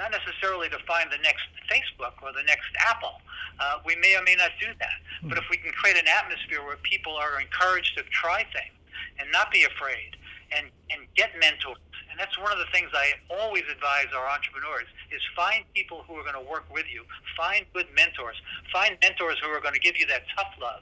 not 0.00 0.16
necessarily 0.16 0.72
to 0.72 0.80
find 0.88 1.12
the 1.12 1.20
next 1.20 1.44
Facebook 1.68 2.16
or 2.24 2.32
the 2.32 2.42
next 2.48 2.72
Apple. 2.80 3.20
Uh, 3.60 3.84
we 3.84 3.94
may 4.00 4.16
or 4.16 4.24
may 4.24 4.34
not 4.34 4.56
do 4.56 4.72
that. 4.80 4.96
But 5.28 5.36
if 5.36 5.44
we 5.52 5.60
can 5.60 5.72
create 5.76 6.00
an 6.00 6.08
atmosphere 6.08 6.64
where 6.64 6.80
people 6.80 7.12
are 7.12 7.38
encouraged 7.38 8.00
to 8.00 8.02
try 8.08 8.48
things 8.56 8.72
and 9.20 9.28
not 9.30 9.52
be 9.52 9.68
afraid 9.68 10.16
and, 10.56 10.72
and 10.88 11.04
get 11.12 11.36
mentors, 11.36 11.76
and 12.08 12.16
that's 12.16 12.32
one 12.40 12.50
of 12.50 12.56
the 12.56 12.72
things 12.72 12.88
I 12.96 13.12
always 13.28 13.68
advise 13.68 14.08
our 14.16 14.24
entrepreneurs 14.24 14.88
is 15.12 15.20
find 15.36 15.68
people 15.76 16.08
who 16.08 16.16
are 16.16 16.24
going 16.24 16.40
to 16.40 16.48
work 16.48 16.64
with 16.72 16.88
you. 16.88 17.04
Find 17.36 17.68
good 17.76 17.92
mentors. 17.94 18.40
Find 18.72 18.96
mentors 19.04 19.36
who 19.44 19.52
are 19.52 19.60
going 19.60 19.76
to 19.76 19.84
give 19.84 20.00
you 20.00 20.08
that 20.08 20.24
tough 20.34 20.56
love 20.56 20.80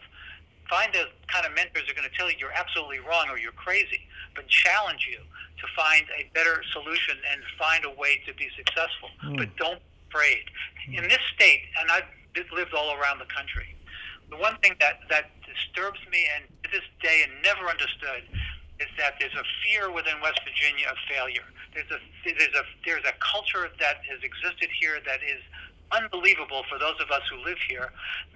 find 0.68 0.92
the 0.92 1.08
kind 1.32 1.48
of 1.48 1.56
mentors 1.56 1.88
who 1.88 1.92
are 1.92 1.96
going 1.96 2.08
to 2.08 2.14
tell 2.14 2.28
you 2.28 2.36
you're 2.38 2.52
absolutely 2.52 3.00
wrong 3.00 3.26
or 3.32 3.38
you're 3.38 3.56
crazy, 3.56 4.04
but 4.34 4.48
challenge 4.48 5.08
you 5.10 5.18
to 5.18 5.66
find 5.74 6.06
a 6.16 6.30
better 6.34 6.62
solution 6.72 7.16
and 7.32 7.42
find 7.58 7.84
a 7.84 7.90
way 7.98 8.20
to 8.26 8.34
be 8.34 8.48
successful. 8.56 9.10
Mm. 9.24 9.36
But 9.38 9.56
don't 9.56 9.80
be 9.80 9.98
afraid. 10.10 10.44
Mm. 10.88 11.02
In 11.02 11.04
this 11.08 11.22
state, 11.34 11.62
and 11.80 11.90
I've 11.90 12.08
lived 12.54 12.74
all 12.74 12.94
around 12.94 13.18
the 13.18 13.30
country, 13.34 13.74
the 14.30 14.36
one 14.36 14.56
thing 14.62 14.74
that, 14.80 15.00
that 15.10 15.30
disturbs 15.42 15.98
me 16.12 16.26
and 16.36 16.44
to 16.64 16.70
this 16.70 16.86
day 17.02 17.24
and 17.24 17.32
never 17.42 17.66
understood 17.66 18.22
is 18.78 18.86
that 18.98 19.18
there's 19.18 19.34
a 19.34 19.46
fear 19.64 19.90
within 19.90 20.20
West 20.22 20.40
Virginia 20.44 20.86
of 20.86 20.96
failure. 21.10 21.46
There's 21.74 21.90
a 21.90 21.98
there's 22.24 22.54
a 22.54 22.64
there's 22.86 23.04
a 23.04 23.14
culture 23.18 23.68
that 23.80 24.04
has 24.06 24.22
existed 24.22 24.70
here 24.78 25.00
that 25.04 25.20
is 25.22 25.42
unbelievable 25.90 26.62
for 26.68 26.78
those 26.78 26.94
of 27.00 27.10
us 27.10 27.22
who 27.30 27.42
live 27.42 27.58
here 27.68 27.90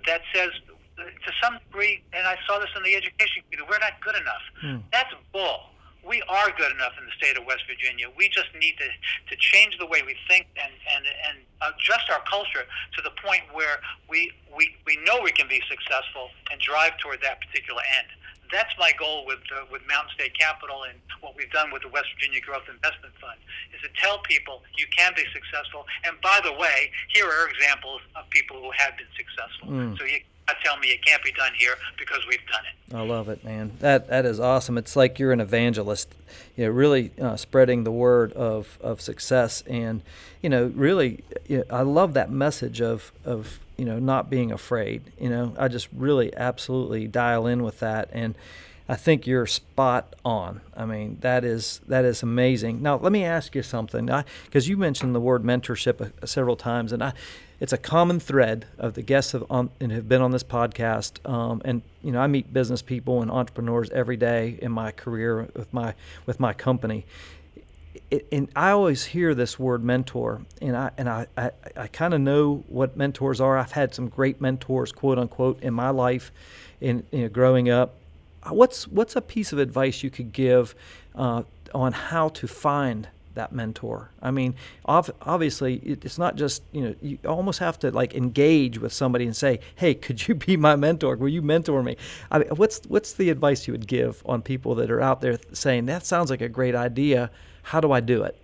that 0.07 0.23
says 0.35 0.51
to 0.97 1.31
some 1.43 1.59
degree, 1.67 2.03
and 2.13 2.27
I 2.27 2.37
saw 2.47 2.59
this 2.59 2.69
in 2.77 2.83
the 2.83 2.95
education 2.95 3.43
community, 3.49 3.69
we're 3.71 3.81
not 3.81 4.01
good 4.01 4.17
enough. 4.17 4.45
Mm. 4.63 4.83
That's 4.93 5.13
bull 5.33 5.72
we 6.03 6.23
are 6.29 6.51
good 6.59 6.73
enough 6.75 6.93
in 6.99 7.07
the 7.07 7.15
state 7.17 7.39
of 7.39 7.47
West 7.47 7.63
Virginia. 7.67 8.11
We 8.17 8.29
just 8.29 8.51
need 8.59 8.75
to, 8.79 8.89
to 9.31 9.35
change 9.39 9.79
the 9.79 9.87
way 9.87 10.03
we 10.03 10.17
think 10.27 10.47
and, 10.59 10.73
and, 10.95 11.05
and 11.07 11.37
adjust 11.63 12.11
our 12.11 12.23
culture 12.27 12.67
to 12.67 13.01
the 13.03 13.15
point 13.23 13.43
where 13.53 13.79
we, 14.11 14.33
we, 14.51 14.75
we 14.87 14.99
know 15.07 15.23
we 15.23 15.31
can 15.31 15.47
be 15.47 15.63
successful 15.71 16.31
and 16.51 16.61
drive 16.61 16.99
toward 16.99 17.23
that 17.23 17.39
particular 17.41 17.83
end. 17.99 18.11
That's 18.51 18.75
my 18.79 18.93
goal 18.99 19.25
with, 19.25 19.41
uh, 19.49 19.65
with 19.73 19.81
Mountain 19.89 20.13
State 20.13 20.37
Capital 20.37 20.85
and 20.85 20.99
what 21.25 21.33
we've 21.33 21.51
done 21.57 21.73
with 21.73 21.83
the 21.83 21.89
West 21.89 22.13
Virginia 22.19 22.43
Growth 22.43 22.69
Investment 22.69 23.15
Fund 23.17 23.41
is 23.73 23.81
to 23.81 23.89
tell 23.97 24.19
people 24.29 24.61
you 24.77 24.85
can 24.93 25.15
be 25.17 25.25
successful. 25.33 25.87
And 26.05 26.21
by 26.21 26.37
the 26.45 26.53
way, 26.53 26.93
here 27.09 27.25
are 27.25 27.49
examples 27.49 28.03
of 28.13 28.29
people 28.29 28.61
who 28.61 28.69
have 28.77 28.93
been 28.99 29.09
successful. 29.17 29.73
Mm. 29.73 29.97
So 29.97 30.05
you 30.05 30.21
tell 30.65 30.77
me 30.79 30.89
it 30.89 31.05
can't 31.05 31.23
be 31.23 31.33
done 31.33 31.53
here 31.57 31.75
because 31.99 32.27
we've 32.29 32.45
done 32.51 32.63
it. 32.65 32.95
I 32.95 33.03
love 33.03 33.29
it, 33.29 33.45
man. 33.45 33.73
That 33.81 34.09
that 34.09 34.25
is 34.27 34.41
awesome. 34.41 34.77
It's 34.77 34.97
like 34.97 35.19
you're 35.19 35.33
an 35.33 35.41
evangelist, 35.41 36.15
you 36.57 36.65
know, 36.65 36.71
really 36.71 37.11
uh, 37.21 37.37
spreading 37.37 37.85
the 37.85 37.93
word 37.93 38.33
of, 38.35 38.79
of 38.81 39.01
success, 39.01 39.63
and 39.67 40.03
you 40.43 40.51
know, 40.51 40.73
really, 40.75 41.23
you 41.49 41.59
know, 41.59 41.65
I 41.71 41.83
love 41.83 42.15
that 42.15 42.31
message 42.31 42.81
of 42.81 43.13
of 43.25 43.61
you 43.77 43.85
know 43.85 43.99
not 43.99 44.29
being 44.29 44.53
afraid. 44.53 45.03
You 45.19 45.31
know, 45.31 45.55
I 45.59 45.69
just 45.69 45.89
really 45.93 46.35
absolutely 46.37 47.07
dial 47.09 47.47
in 47.47 47.63
with 47.63 47.81
that, 47.81 48.11
and 48.13 48.35
I 48.89 48.97
think 48.97 49.27
you're 49.27 49.47
spot 49.47 50.15
on. 50.25 50.61
I 50.77 50.85
mean, 50.85 51.19
that 51.21 51.45
is 51.45 51.81
that 51.89 52.05
is 52.05 52.23
amazing. 52.23 52.83
Now, 52.83 52.97
let 52.97 53.13
me 53.13 53.25
ask 53.25 53.55
you 53.55 53.63
something, 53.63 54.11
because 54.45 54.69
you 54.69 54.77
mentioned 54.77 55.15
the 55.15 55.21
word 55.21 55.45
mentorship 55.45 56.13
a 56.21 56.27
several 56.27 56.57
times, 56.57 56.93
and 56.93 57.03
I 57.03 57.13
it's 57.63 57.73
a 57.73 57.79
common 57.79 58.19
thread 58.19 58.67
of 58.77 58.95
the 58.95 59.03
guests 59.03 59.31
have 59.31 59.45
on, 59.49 59.71
and 59.79 59.93
have 59.93 60.09
been 60.09 60.21
on 60.21 60.33
this 60.33 60.43
podcast. 60.43 61.25
Um, 61.31 61.63
and 61.65 61.81
you 62.03 62.11
know, 62.11 62.19
I 62.19 62.27
meet 62.27 62.53
business 62.53 62.83
people 62.83 63.23
and 63.23 63.31
entrepreneurs 63.31 63.89
every 63.91 64.17
day 64.17 64.59
in 64.61 64.73
my 64.73 64.91
career 64.91 65.49
with 65.55 65.73
my 65.73 65.95
with 66.27 66.41
my 66.41 66.55
company. 66.55 67.07
It, 68.11 68.27
and 68.33 68.49
I 68.57 68.71
always 68.71 69.05
hear 69.05 69.33
this 69.37 69.61
word 69.61 69.85
mentor, 69.85 70.43
and 70.61 70.77
I 70.77 70.91
and 70.99 71.09
I, 71.09 71.29
I, 71.37 71.51
I 71.77 71.87
kind 71.87 72.15
of 72.15 72.21
know 72.21 72.65
what 72.67 72.97
mentors 72.97 73.41
are. 73.41 73.57
I've 73.57 73.71
had 73.71 73.95
some 73.95 74.09
great 74.09 74.41
mentors, 74.41 74.91
quote 74.91 75.21
unquote, 75.21 75.63
in 75.63 75.73
my 75.73 75.91
life, 75.91 76.33
in 76.81 77.05
you 77.13 77.23
know, 77.23 77.29
growing 77.29 77.71
up. 77.71 77.95
What's 78.49 78.89
what's 78.89 79.15
a 79.15 79.21
piece 79.21 79.53
of 79.53 79.61
advice 79.61 80.03
you 80.03 80.11
could 80.11 80.33
give 80.33 80.75
uh, 81.15 81.45
on 81.73 81.93
how 81.93 82.31
to 82.31 82.49
find 82.49 83.07
that 83.35 83.53
mentor. 83.53 84.11
I 84.21 84.31
mean, 84.31 84.55
obviously, 84.85 85.77
it's 85.77 86.19
not 86.19 86.37
just 86.37 86.63
you 86.73 86.83
know 86.83 86.95
you 87.01 87.19
almost 87.27 87.59
have 87.59 87.79
to 87.81 87.91
like 87.91 88.15
engage 88.15 88.79
with 88.79 88.93
somebody 88.93 89.25
and 89.25 89.37
say, 89.37 89.61
"Hey, 89.77 89.95
could 89.95 90.29
you 90.29 90.35
be 90.35 90.57
my 90.57 90.77
mentor? 90.77 91.17
Will 91.17 91.29
you 91.29 91.43
mentor 91.43 91.83
me?" 91.83 91.97
I 92.31 92.39
mean, 92.39 92.49
what's 92.57 92.81
what's 92.89 93.13
the 93.13 93.31
advice 93.31 93.67
you 93.67 93.73
would 93.73 93.87
give 93.87 94.23
on 94.27 94.43
people 94.43 94.75
that 94.77 94.91
are 94.91 95.01
out 95.01 95.21
there 95.21 95.39
saying 95.53 95.87
that 95.87 96.07
sounds 96.07 96.31
like 96.31 96.41
a 96.41 96.49
great 96.49 96.75
idea? 96.75 97.31
How 97.63 97.81
do 97.81 97.93
I 97.93 98.01
do 98.01 98.23
it? 98.23 98.37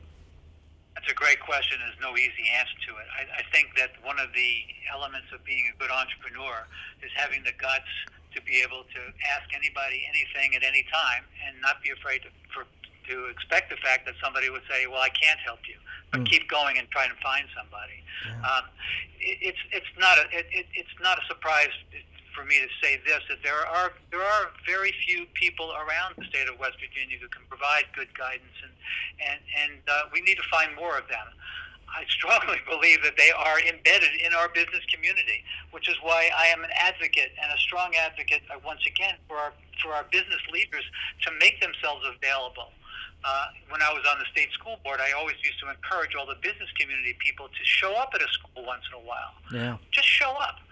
That's 0.94 1.10
a 1.10 1.14
great 1.14 1.40
question. 1.40 1.78
There's 1.80 2.00
no 2.02 2.16
easy 2.16 2.46
answer 2.58 2.74
to 2.88 2.92
it. 2.98 3.06
I, 3.18 3.40
I 3.40 3.42
think 3.52 3.74
that 3.76 3.90
one 4.02 4.18
of 4.18 4.28
the 4.34 4.52
elements 4.92 5.28
of 5.32 5.44
being 5.44 5.64
a 5.72 5.78
good 5.78 5.90
entrepreneur 5.90 6.66
is 7.02 7.10
having 7.14 7.42
the 7.44 7.52
guts 7.58 7.90
to 8.34 8.42
be 8.42 8.60
able 8.62 8.84
to 8.84 9.00
ask 9.34 9.48
anybody 9.54 10.06
anything 10.08 10.54
at 10.54 10.62
any 10.62 10.84
time 10.92 11.24
and 11.46 11.56
not 11.60 11.82
be 11.82 11.90
afraid 11.90 12.22
to, 12.22 12.28
for 12.52 12.64
to 13.08 13.26
expect 13.26 13.70
the 13.70 13.76
fact 13.76 14.06
that 14.06 14.14
somebody 14.22 14.50
would 14.50 14.62
say, 14.70 14.86
"Well, 14.86 15.00
I 15.00 15.10
can't 15.10 15.40
help 15.40 15.60
you," 15.68 15.76
but 16.12 16.20
mm. 16.20 16.26
keep 16.26 16.48
going 16.48 16.78
and 16.78 16.88
try 16.90 17.08
to 17.08 17.14
find 17.22 17.46
somebody. 17.56 18.04
Yeah. 18.26 18.40
Um, 18.44 18.64
it, 19.20 19.38
it's 19.40 19.62
it's 19.72 19.92
not 19.98 20.18
a 20.18 20.24
it, 20.32 20.46
it, 20.52 20.66
it's 20.74 20.96
not 21.00 21.18
a 21.18 21.24
surprise 21.26 21.72
for 22.38 22.44
me 22.44 22.62
to 22.62 22.70
say 22.78 23.02
this 23.02 23.18
that 23.28 23.42
there 23.42 23.66
are 23.66 23.92
there 24.10 24.22
are 24.22 24.54
very 24.66 24.94
few 25.06 25.26
people 25.34 25.74
around 25.74 26.14
the 26.16 26.24
state 26.30 26.48
of 26.48 26.58
West 26.58 26.78
Virginia 26.78 27.18
who 27.18 27.28
can 27.28 27.42
provide 27.50 27.90
good 27.98 28.12
guidance, 28.14 28.56
and 28.62 28.72
and 29.18 29.40
and 29.58 29.82
uh, 29.90 30.06
we 30.12 30.20
need 30.22 30.36
to 30.36 30.46
find 30.46 30.70
more 30.76 30.96
of 30.96 31.08
them. 31.08 31.26
I 31.90 32.04
strongly 32.06 32.62
believe 32.70 33.02
that 33.02 33.16
they 33.16 33.32
are 33.34 33.58
embedded 33.66 34.14
in 34.22 34.34
our 34.34 34.48
business 34.54 34.84
community, 34.92 35.42
which 35.72 35.88
is 35.88 35.96
why 36.02 36.30
I 36.36 36.46
am 36.46 36.62
an 36.62 36.70
advocate 36.78 37.32
and 37.42 37.50
a 37.50 37.58
strong 37.58 37.96
advocate, 37.96 38.42
uh, 38.52 38.60
once 38.64 38.86
again, 38.86 39.16
for 39.26 39.36
our 39.36 39.52
for 39.82 39.92
our 39.92 40.04
business 40.10 40.42
leaders 40.52 40.84
to 41.22 41.30
make 41.38 41.60
themselves 41.60 42.06
available 42.06 42.70
uh, 43.24 43.46
when 43.70 43.82
I 43.82 43.90
was 43.92 44.04
on 44.10 44.18
the 44.18 44.26
state 44.30 44.52
school 44.52 44.78
board, 44.84 45.00
I 45.00 45.12
always 45.12 45.36
used 45.42 45.58
to 45.60 45.70
encourage 45.70 46.14
all 46.14 46.26
the 46.26 46.38
business 46.42 46.70
community 46.78 47.16
people 47.18 47.48
to 47.48 47.62
show 47.64 47.94
up 47.94 48.10
at 48.14 48.22
a 48.22 48.28
school 48.30 48.64
once 48.64 48.82
in 48.90 48.94
a 48.98 49.04
while. 49.04 49.34
Yeah. 49.52 49.76
Just 49.90 50.08
show 50.08 50.30
up. 50.38 50.62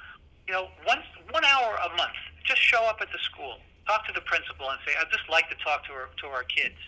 You 0.46 0.54
know, 0.54 0.68
once 0.86 1.02
one 1.30 1.44
hour 1.44 1.74
a 1.74 1.90
month. 1.96 2.14
Just 2.44 2.62
show 2.62 2.84
up 2.86 2.98
at 3.02 3.10
the 3.10 3.18
school. 3.18 3.58
talk 3.86 4.06
to 4.06 4.12
the 4.12 4.20
principal 4.22 4.70
and 4.70 4.78
say, 4.86 4.92
I'd 4.98 5.10
just 5.10 5.28
like 5.30 5.48
to 5.50 5.56
talk 5.62 5.86
to 5.86 5.92
our, 5.92 6.08
to 6.22 6.26
our 6.26 6.44
kids. 6.44 6.78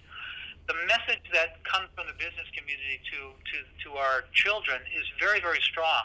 The 0.69 0.77
message 0.85 1.25
that 1.33 1.65
comes 1.65 1.89
from 1.97 2.05
the 2.05 2.17
business 2.21 2.45
community 2.53 3.01
to, 3.17 3.33
to, 3.33 3.57
to 3.89 3.89
our 3.97 4.29
children 4.37 4.85
is 4.93 5.09
very, 5.17 5.41
very 5.41 5.65
strong. 5.65 6.05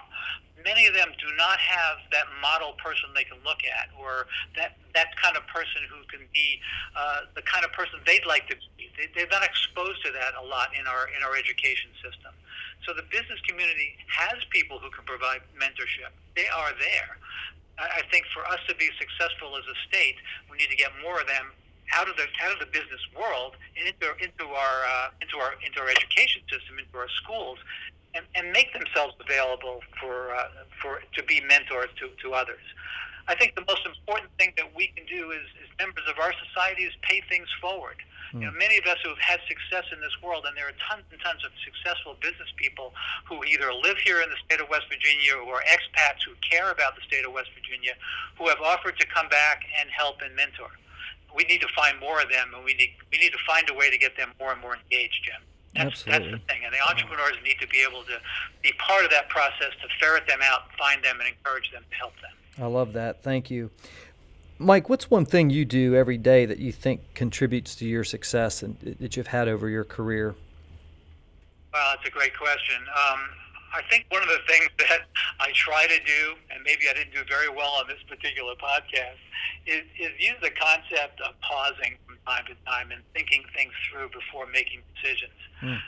Many 0.64 0.88
of 0.88 0.96
them 0.96 1.12
do 1.20 1.28
not 1.36 1.60
have 1.60 2.00
that 2.16 2.32
model 2.40 2.72
person 2.80 3.12
they 3.12 3.28
can 3.28 3.44
look 3.44 3.60
at 3.68 3.92
or 4.00 4.32
that, 4.56 4.80
that 4.96 5.12
kind 5.20 5.36
of 5.36 5.44
person 5.52 5.84
who 5.92 6.08
can 6.08 6.24
be 6.32 6.64
uh, 6.96 7.28
the 7.36 7.44
kind 7.44 7.68
of 7.68 7.76
person 7.76 8.00
they'd 8.08 8.24
like 8.24 8.48
to 8.48 8.56
be. 8.80 8.88
They, 8.96 9.12
they're 9.12 9.28
not 9.28 9.44
exposed 9.44 10.00
to 10.08 10.16
that 10.16 10.32
a 10.40 10.46
lot 10.48 10.72
in 10.80 10.88
our, 10.88 11.12
in 11.12 11.20
our 11.28 11.36
education 11.36 11.92
system. 12.00 12.32
So 12.88 12.96
the 12.96 13.04
business 13.12 13.44
community 13.44 14.00
has 14.08 14.40
people 14.48 14.80
who 14.80 14.88
can 14.96 15.04
provide 15.04 15.44
mentorship. 15.60 16.16
They 16.40 16.48
are 16.48 16.72
there. 16.80 17.20
I 17.76 18.06
think 18.16 18.24
for 18.32 18.48
us 18.48 18.64
to 18.72 18.76
be 18.80 18.88
successful 18.96 19.58
as 19.60 19.66
a 19.68 19.76
state, 19.92 20.16
we 20.48 20.56
need 20.56 20.70
to 20.70 20.80
get 20.80 20.96
more 21.04 21.20
of 21.20 21.28
them 21.28 21.52
out 21.94 22.08
of 22.10 22.16
the 22.16 22.26
out 22.44 22.54
of 22.54 22.60
the 22.60 22.72
business 22.72 23.02
world 23.18 23.56
and 23.78 23.88
into 23.88 24.08
into 24.24 24.46
our 24.54 24.78
uh, 24.88 25.10
into 25.22 25.38
our 25.38 25.54
into 25.66 25.80
our 25.82 25.90
education 25.90 26.42
system, 26.50 26.80
into 26.80 26.98
our 26.98 27.10
schools, 27.24 27.60
and, 28.16 28.26
and 28.36 28.52
make 28.52 28.72
themselves 28.74 29.14
available 29.20 29.82
for 30.00 30.34
uh, 30.36 30.66
for 30.82 31.02
to 31.14 31.24
be 31.24 31.42
mentors 31.42 31.90
to, 32.00 32.10
to 32.22 32.34
others. 32.34 32.64
I 33.28 33.36
think 33.36 33.56
the 33.56 33.64
most 33.68 33.86
important 33.88 34.32
thing 34.38 34.52
that 34.58 34.68
we 34.76 34.88
can 34.88 35.06
do 35.08 35.32
is, 35.32 35.48
as 35.64 35.70
members 35.80 36.04
of 36.12 36.20
our 36.20 36.34
society 36.44 36.84
is 36.84 36.94
pay 37.08 37.22
things 37.30 37.48
forward. 37.62 37.96
You 38.34 38.50
know, 38.50 38.58
many 38.58 38.82
of 38.82 38.86
us 38.90 38.98
who 39.06 39.14
have 39.14 39.22
had 39.22 39.40
success 39.46 39.86
in 39.94 40.02
this 40.02 40.18
world, 40.18 40.50
and 40.50 40.58
there 40.58 40.66
are 40.66 40.74
tons 40.90 41.06
and 41.14 41.22
tons 41.22 41.46
of 41.46 41.54
successful 41.62 42.18
business 42.18 42.50
people 42.58 42.90
who 43.30 43.46
either 43.46 43.70
live 43.70 44.02
here 44.02 44.26
in 44.26 44.30
the 44.34 44.42
state 44.42 44.58
of 44.58 44.66
West 44.74 44.90
Virginia 44.90 45.38
or 45.38 45.62
expats 45.70 46.26
who 46.26 46.34
care 46.42 46.74
about 46.74 46.98
the 46.98 47.06
state 47.06 47.30
of 47.30 47.32
West 47.32 47.54
Virginia, 47.54 47.94
who 48.42 48.50
have 48.50 48.58
offered 48.58 48.98
to 48.98 49.06
come 49.14 49.30
back 49.30 49.62
and 49.78 49.86
help 49.94 50.26
and 50.26 50.34
mentor. 50.34 50.74
We 51.36 51.44
need 51.46 51.62
to 51.62 51.68
find 51.76 52.00
more 52.00 52.22
of 52.22 52.30
them, 52.30 52.54
and 52.56 52.64
we 52.64 52.74
need 52.76 52.92
we 53.12 53.18
need 53.18 53.32
to 53.32 53.40
find 53.48 53.70
a 53.70 53.74
way 53.74 53.90
to 53.90 53.98
get 53.98 54.16
them 54.18 54.30
more 54.40 54.52
and 54.52 54.62
more 54.62 54.76
engaged, 54.76 55.24
Jim. 55.24 55.42
That's, 55.76 56.06
Absolutely. 56.06 56.30
that's 56.30 56.42
the 56.42 56.54
thing, 56.54 56.62
and 56.66 56.74
the 56.74 56.88
entrepreneurs 56.88 57.34
need 57.44 57.58
to 57.60 57.68
be 57.68 57.84
able 57.88 58.04
to 58.04 58.20
be 58.62 58.72
part 58.78 59.04
of 59.04 59.10
that 59.10 59.28
process 59.30 59.72
to 59.82 59.88
ferret 60.00 60.28
them 60.28 60.40
out, 60.44 60.70
find 60.78 61.04
them, 61.04 61.20
and 61.20 61.28
encourage 61.28 61.72
them 61.72 61.84
to 61.90 61.96
help 61.96 62.14
them. 62.22 62.64
I 62.64 62.68
love 62.68 62.94
that. 62.94 63.24
Thank 63.24 63.50
you. 63.50 63.72
Mike, 64.60 64.88
what's 64.88 65.10
one 65.10 65.26
thing 65.26 65.50
you 65.50 65.66
do 65.66 65.96
every 65.96 66.18
day 66.18 66.46
that 66.46 66.60
you 66.60 66.72
think 66.72 67.02
contributes 67.16 67.76
to 67.76 67.86
your 67.86 68.04
success 68.04 68.62
and 68.62 68.78
that 69.00 69.18
you've 69.18 69.28
had 69.28 69.48
over 69.48 69.68
your 69.68 69.84
career? 69.84 70.36
Well, 71.74 71.96
that's 71.96 72.08
a 72.08 72.12
great 72.12 72.38
question. 72.38 72.76
Um, 73.10 73.20
I 73.74 73.82
think 73.90 74.06
one 74.10 74.22
of 74.22 74.30
the 74.30 74.42
things 74.48 74.70
that 74.80 75.10
I 75.42 75.50
try 75.54 75.88
to 75.88 76.00
do, 76.06 76.22
and 76.54 76.62
maybe 76.64 76.86
I 76.90 76.94
didn't 76.94 77.14
do 77.14 77.26
very 77.28 77.50
well 77.50 77.82
on 77.82 77.88
this 77.90 78.02
particular 78.08 78.54
podcast, 78.62 79.20
is, 79.66 79.84
is 79.98 80.14
use 80.22 80.38
the 80.42 80.54
concept 80.54 81.20
of 81.22 81.34
pausing 81.42 81.98
from 82.06 82.18
time 82.26 82.46
to 82.48 82.56
time 82.70 82.92
and 82.94 83.02
thinking 83.14 83.44
things 83.58 83.74
through 83.90 84.10
before 84.14 84.46
making 84.54 84.86
decisions. 84.94 85.38
Mm. 85.62 85.82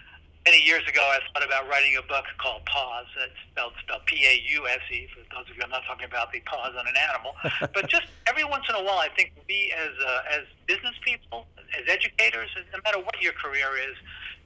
Many 0.45 0.61
years 0.61 0.85
ago, 0.85 1.01
I 1.01 1.17
thought 1.33 1.41
about 1.41 1.65
writing 1.69 1.97
a 1.97 2.05
book 2.05 2.25
called 2.37 2.61
Pause. 2.69 3.09
It's 3.25 3.33
spelled, 3.49 3.73
spelled 3.81 4.05
P-A-U-S-E. 4.05 5.09
For 5.09 5.25
those 5.33 5.49
of 5.49 5.57
you, 5.57 5.63
I'm 5.65 5.73
not 5.73 5.81
talking 5.89 6.05
about 6.05 6.31
the 6.31 6.39
pause 6.45 6.77
on 6.77 6.85
an 6.85 6.93
animal, 6.93 7.33
but 7.73 7.89
just 7.89 8.05
every 8.29 8.45
once 8.45 8.61
in 8.69 8.75
a 8.77 8.83
while, 8.85 9.01
I 9.01 9.09
think 9.17 9.33
we 9.49 9.73
as 9.73 9.89
uh, 9.97 10.37
as 10.37 10.45
business 10.69 10.93
people, 11.01 11.47
as 11.73 11.89
educators, 11.89 12.53
no 12.69 12.77
matter 12.85 13.01
what 13.01 13.19
your 13.25 13.33
career 13.33 13.73
is, 13.89 13.97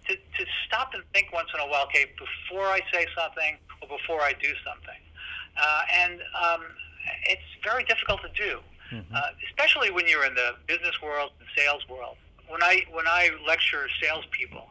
to, 0.09 0.15
to 0.15 0.45
stop 0.67 0.93
and 0.93 1.03
think 1.13 1.31
once 1.31 1.49
in 1.53 1.59
a 1.61 1.67
while, 1.69 1.85
okay, 1.85 2.05
before 2.17 2.65
I 2.65 2.81
say 2.91 3.05
something 3.15 3.57
or 3.81 3.87
before 3.97 4.21
I 4.21 4.33
do 4.33 4.51
something. 4.65 4.99
Uh, 5.55 5.81
and 5.93 6.19
um, 6.35 6.61
it's 7.23 7.49
very 7.63 7.83
difficult 7.85 8.21
to 8.21 8.29
do, 8.35 8.59
mm-hmm. 8.91 9.15
uh, 9.15 9.21
especially 9.47 9.91
when 9.91 10.07
you're 10.07 10.25
in 10.25 10.35
the 10.35 10.55
business 10.67 11.01
world 11.01 11.31
and 11.39 11.47
sales 11.55 11.87
world. 11.87 12.17
When 12.47 12.63
I 12.63 12.83
when 12.91 13.05
I 13.05 13.29
lecture 13.45 13.87
salespeople, 14.01 14.67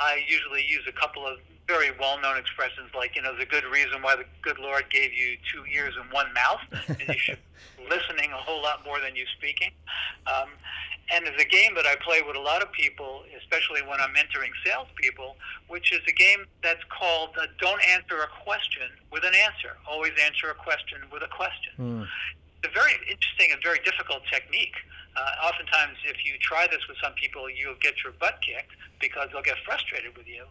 I 0.00 0.22
usually 0.26 0.64
use 0.66 0.82
a 0.88 0.92
couple 0.92 1.26
of 1.26 1.38
very 1.70 1.90
well-known 1.98 2.36
expressions 2.36 2.90
like, 2.96 3.14
you 3.14 3.22
know, 3.22 3.36
the 3.36 3.46
good 3.46 3.64
reason 3.64 4.02
why 4.02 4.16
the 4.16 4.24
good 4.42 4.58
Lord 4.58 4.84
gave 4.90 5.14
you 5.14 5.38
two 5.52 5.62
ears 5.70 5.94
and 6.00 6.10
one 6.10 6.26
mouth, 6.34 6.60
and 6.88 6.98
you 7.06 7.18
should 7.18 7.38
be 7.78 7.84
listening 7.94 8.32
a 8.32 8.36
whole 8.36 8.60
lot 8.60 8.84
more 8.84 8.98
than 8.98 9.14
you 9.14 9.24
speaking. 9.38 9.70
Um, 10.26 10.50
and 11.14 11.26
there's 11.26 11.40
a 11.40 11.46
game 11.46 11.74
that 11.74 11.86
I 11.86 11.94
play 12.02 12.22
with 12.22 12.36
a 12.36 12.40
lot 12.40 12.62
of 12.62 12.70
people, 12.72 13.22
especially 13.38 13.82
when 13.82 14.00
I'm 14.00 14.10
mentoring 14.10 14.50
salespeople, 14.64 15.36
which 15.68 15.92
is 15.92 16.00
a 16.06 16.12
game 16.12 16.46
that's 16.62 16.82
called 16.86 17.30
uh, 17.40 17.46
"Don't 17.60 17.82
answer 17.90 18.22
a 18.22 18.30
question 18.44 18.86
with 19.10 19.24
an 19.24 19.34
answer. 19.34 19.74
Always 19.90 20.12
answer 20.22 20.50
a 20.50 20.54
question 20.54 20.98
with 21.10 21.22
a 21.22 21.28
question." 21.28 21.72
Mm. 21.78 22.06
It's 22.62 22.70
a 22.70 22.74
very 22.74 22.94
interesting 23.10 23.50
and 23.50 23.60
very 23.62 23.80
difficult 23.82 24.22
technique. 24.30 24.76
Uh, 25.16 25.46
oftentimes, 25.46 25.98
if 26.06 26.24
you 26.24 26.34
try 26.40 26.66
this 26.70 26.86
with 26.88 26.96
some 27.02 27.12
people, 27.14 27.50
you'll 27.50 27.78
get 27.80 28.02
your 28.02 28.12
butt 28.20 28.38
kicked 28.42 28.72
because 29.00 29.28
they'll 29.32 29.42
get 29.42 29.58
frustrated 29.64 30.16
with 30.16 30.28
you. 30.28 30.44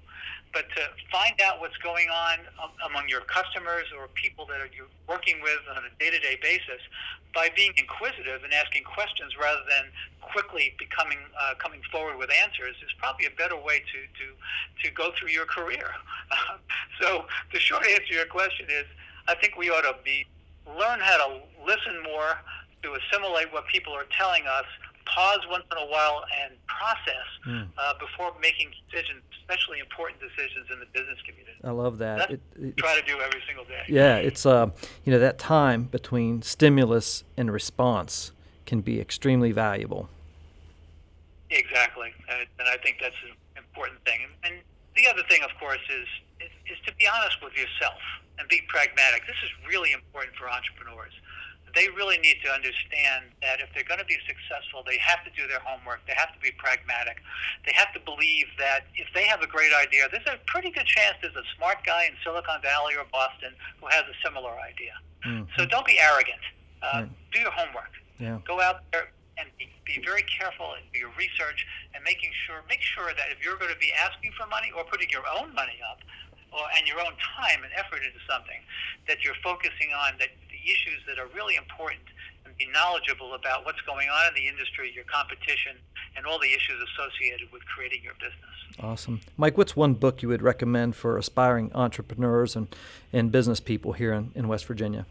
But 0.52 0.66
to 0.76 0.90
find 1.12 1.40
out 1.42 1.62
what's 1.62 1.78
going 1.78 2.10
on 2.10 2.40
um, 2.62 2.72
among 2.90 3.08
your 3.08 3.22
customers 3.22 3.86
or 3.96 4.08
people 4.16 4.46
that 4.48 4.60
you're 4.76 4.90
working 5.08 5.40
with 5.42 5.62
on 5.78 5.84
a 5.86 5.92
day-to-day 6.00 6.40
basis 6.42 6.82
by 7.34 7.50
being 7.56 7.72
inquisitive 7.78 8.44
and 8.44 8.52
asking 8.54 8.84
questions 8.84 9.38
rather 9.40 9.62
than 9.70 9.92
quickly 10.22 10.74
becoming 10.78 11.20
uh, 11.40 11.54
coming 11.60 11.82
forward 11.92 12.18
with 12.18 12.30
answers 12.34 12.76
is 12.84 12.92
probably 12.98 13.26
a 13.26 13.36
better 13.38 13.56
way 13.56 13.80
to 13.80 14.00
to 14.18 14.26
to 14.84 14.94
go 14.96 15.12
through 15.18 15.30
your 15.30 15.46
career. 15.46 15.94
so 17.02 17.26
the 17.54 17.60
short 17.60 17.86
answer 17.86 18.06
to 18.08 18.14
your 18.14 18.26
question 18.26 18.66
is, 18.70 18.86
I 19.28 19.36
think 19.36 19.56
we 19.56 19.70
ought 19.70 19.86
to 19.86 19.96
be 20.04 20.26
learn 20.78 21.00
how 21.00 21.18
to 21.18 21.40
listen 21.66 22.02
more 22.04 22.38
to 22.84 22.96
assimilate 22.96 23.52
what 23.52 23.68
people 23.68 23.94
are 23.94 24.06
telling 24.18 24.44
us, 24.48 24.66
pause 25.06 25.40
once 25.50 25.66
in 25.72 25.78
a 25.78 25.86
while, 25.88 26.24
and 26.44 26.54
process 26.68 27.28
mm. 27.48 27.68
uh, 27.78 27.94
before 28.00 28.34
making 28.42 28.72
decisions, 28.90 29.22
especially 29.42 29.80
important 29.80 30.20
decisions 30.20 30.68
in 30.72 30.80
the 30.80 30.86
business 30.94 31.18
community. 31.26 31.58
I 31.64 31.72
love 31.72 31.98
that. 32.00 32.32
It, 32.32 32.42
it, 32.56 32.78
try 32.78 33.00
to 33.00 33.06
do 33.06 33.20
every 33.20 33.42
single 33.48 33.66
day. 33.66 33.84
Yeah, 33.88 34.18
it's 34.18 34.46
uh, 34.46 34.70
you 35.04 35.12
know 35.12 35.20
that 35.20 35.38
time 35.38 35.84
between 35.84 36.42
stimulus 36.42 37.24
and 37.36 37.52
response 37.52 38.32
can 38.66 38.82
be 38.82 39.00
extremely 39.00 39.52
valuable. 39.52 40.10
Exactly, 41.50 42.14
uh, 42.30 42.46
and 42.60 42.70
I 42.70 42.78
think 42.78 42.98
that's 43.02 43.18
an 43.26 43.36
important 43.58 44.00
thing. 44.06 44.22
And 44.44 44.56
the 44.96 45.08
other 45.08 45.24
thing, 45.28 45.42
of 45.44 45.50
course, 45.60 45.82
is, 45.90 46.08
is 46.40 46.52
is 46.72 46.78
to 46.86 46.94
be 46.96 47.08
honest 47.08 47.44
with 47.44 47.54
yourself 47.54 48.00
and 48.38 48.48
be 48.48 48.62
pragmatic. 48.68 49.28
This 49.28 49.40
is 49.44 49.52
really 49.68 49.92
important 49.92 50.36
for 50.36 50.50
entrepreneurs 50.50 51.14
they 51.76 51.90
really 51.90 52.18
need 52.20 52.38
to 52.44 52.50
understand 52.52 53.32
that 53.42 53.60
if 53.60 53.70
they're 53.74 53.88
going 53.88 54.00
to 54.00 54.08
be 54.10 54.18
successful, 54.26 54.84
they 54.86 54.98
have 54.98 55.24
to 55.26 55.32
do 55.36 55.48
their 55.48 55.60
homework. 55.60 56.02
They 56.08 56.16
have 56.16 56.34
to 56.34 56.40
be 56.40 56.52
pragmatic. 56.58 57.18
They 57.66 57.74
have 57.76 57.92
to 57.94 58.02
believe 58.02 58.48
that 58.58 58.88
if 58.96 59.08
they 59.14 59.26
have 59.26 59.42
a 59.42 59.48
great 59.48 59.74
idea, 59.74 60.08
there's 60.12 60.28
a 60.28 60.40
pretty 60.48 60.72
good 60.72 60.86
chance 60.86 61.18
there's 61.22 61.36
a 61.36 61.48
smart 61.58 61.86
guy 61.86 62.06
in 62.06 62.14
Silicon 62.24 62.62
Valley 62.62 62.96
or 62.96 63.06
Boston 63.12 63.54
who 63.82 63.88
has 63.88 64.04
a 64.08 64.16
similar 64.24 64.54
idea. 64.60 64.96
Mm-hmm. 65.26 65.52
So 65.58 65.66
don't 65.66 65.86
be 65.86 66.00
arrogant. 66.00 66.44
Uh, 66.82 67.04
mm. 67.04 67.10
Do 67.32 67.40
your 67.40 67.52
homework. 67.52 67.92
Yeah. 68.20 68.40
Go 68.48 68.62
out 68.62 68.84
there 68.92 69.12
and 69.40 69.48
be, 69.58 69.72
be 69.88 70.04
very 70.04 70.24
careful 70.28 70.76
in 70.76 70.84
your 70.92 71.12
research 71.16 71.66
and 71.96 72.04
making 72.04 72.32
sure 72.46 72.64
make 72.68 72.84
sure 72.84 73.16
that 73.16 73.32
if 73.32 73.40
you're 73.44 73.56
going 73.56 73.72
to 73.72 73.80
be 73.80 73.92
asking 73.96 74.32
for 74.36 74.46
money 74.48 74.72
or 74.76 74.84
putting 74.84 75.10
your 75.10 75.24
own 75.28 75.56
money 75.56 75.80
up 75.88 76.04
or 76.52 76.68
and 76.78 76.88
your 76.88 77.00
own 77.00 77.16
time 77.20 77.64
and 77.64 77.72
effort 77.76 78.04
into 78.04 78.20
something 78.28 78.60
that 79.08 79.24
you're 79.24 79.38
focusing 79.44 79.96
on 79.96 80.20
that 80.20 80.30
issues 80.72 81.02
that 81.08 81.20
are 81.20 81.28
really 81.36 81.56
important 81.56 82.06
and 82.46 82.56
be 82.58 82.68
knowledgeable 82.72 83.34
about 83.34 83.66
what's 83.66 83.82
going 83.82 84.10
on 84.10 84.28
in 84.30 84.34
the 84.36 84.48
industry, 84.48 84.92
your 84.94 85.06
competition, 85.06 85.76
and 86.16 86.26
all 86.26 86.40
the 86.40 86.54
issues 86.54 86.78
associated 86.94 87.52
with 87.52 87.66
creating 87.66 88.04
your 88.04 88.14
business. 88.16 88.56
Awesome. 88.80 89.22
Mike, 89.38 89.58
what's 89.58 89.76
one 89.76 89.94
book 89.94 90.22
you 90.22 90.30
would 90.30 90.42
recommend 90.42 90.96
for 90.96 91.18
aspiring 91.18 91.72
entrepreneurs 91.74 92.56
and, 92.56 92.68
and 93.12 93.32
business 93.32 93.60
people 93.60 93.94
here 93.94 94.14
in, 94.14 94.32
in 94.36 94.48
West 94.48 94.66
Virginia? 94.66 95.06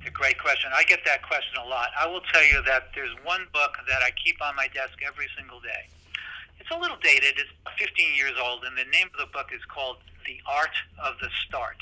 It's 0.00 0.08
a 0.08 0.10
great 0.10 0.38
question. 0.38 0.70
I 0.74 0.84
get 0.84 1.00
that 1.04 1.22
question 1.22 1.58
a 1.64 1.68
lot. 1.68 1.90
I 2.00 2.06
will 2.06 2.22
tell 2.32 2.44
you 2.44 2.62
that 2.66 2.90
there's 2.94 3.14
one 3.24 3.46
book 3.52 3.76
that 3.88 4.02
I 4.02 4.10
keep 4.24 4.40
on 4.42 4.56
my 4.56 4.68
desk 4.68 4.98
every 5.06 5.28
single 5.36 5.60
day. 5.60 5.88
It's 6.58 6.70
a 6.70 6.78
little 6.78 6.96
dated, 7.02 7.34
it's 7.38 7.50
15 7.78 8.14
years 8.14 8.34
old, 8.40 8.64
and 8.64 8.76
the 8.76 8.88
name 8.90 9.08
of 9.14 9.26
the 9.26 9.32
book 9.32 9.50
is 9.54 9.64
called 9.64 9.98
The 10.26 10.38
Art 10.46 10.74
of 11.02 11.14
the 11.20 11.28
Start. 11.46 11.76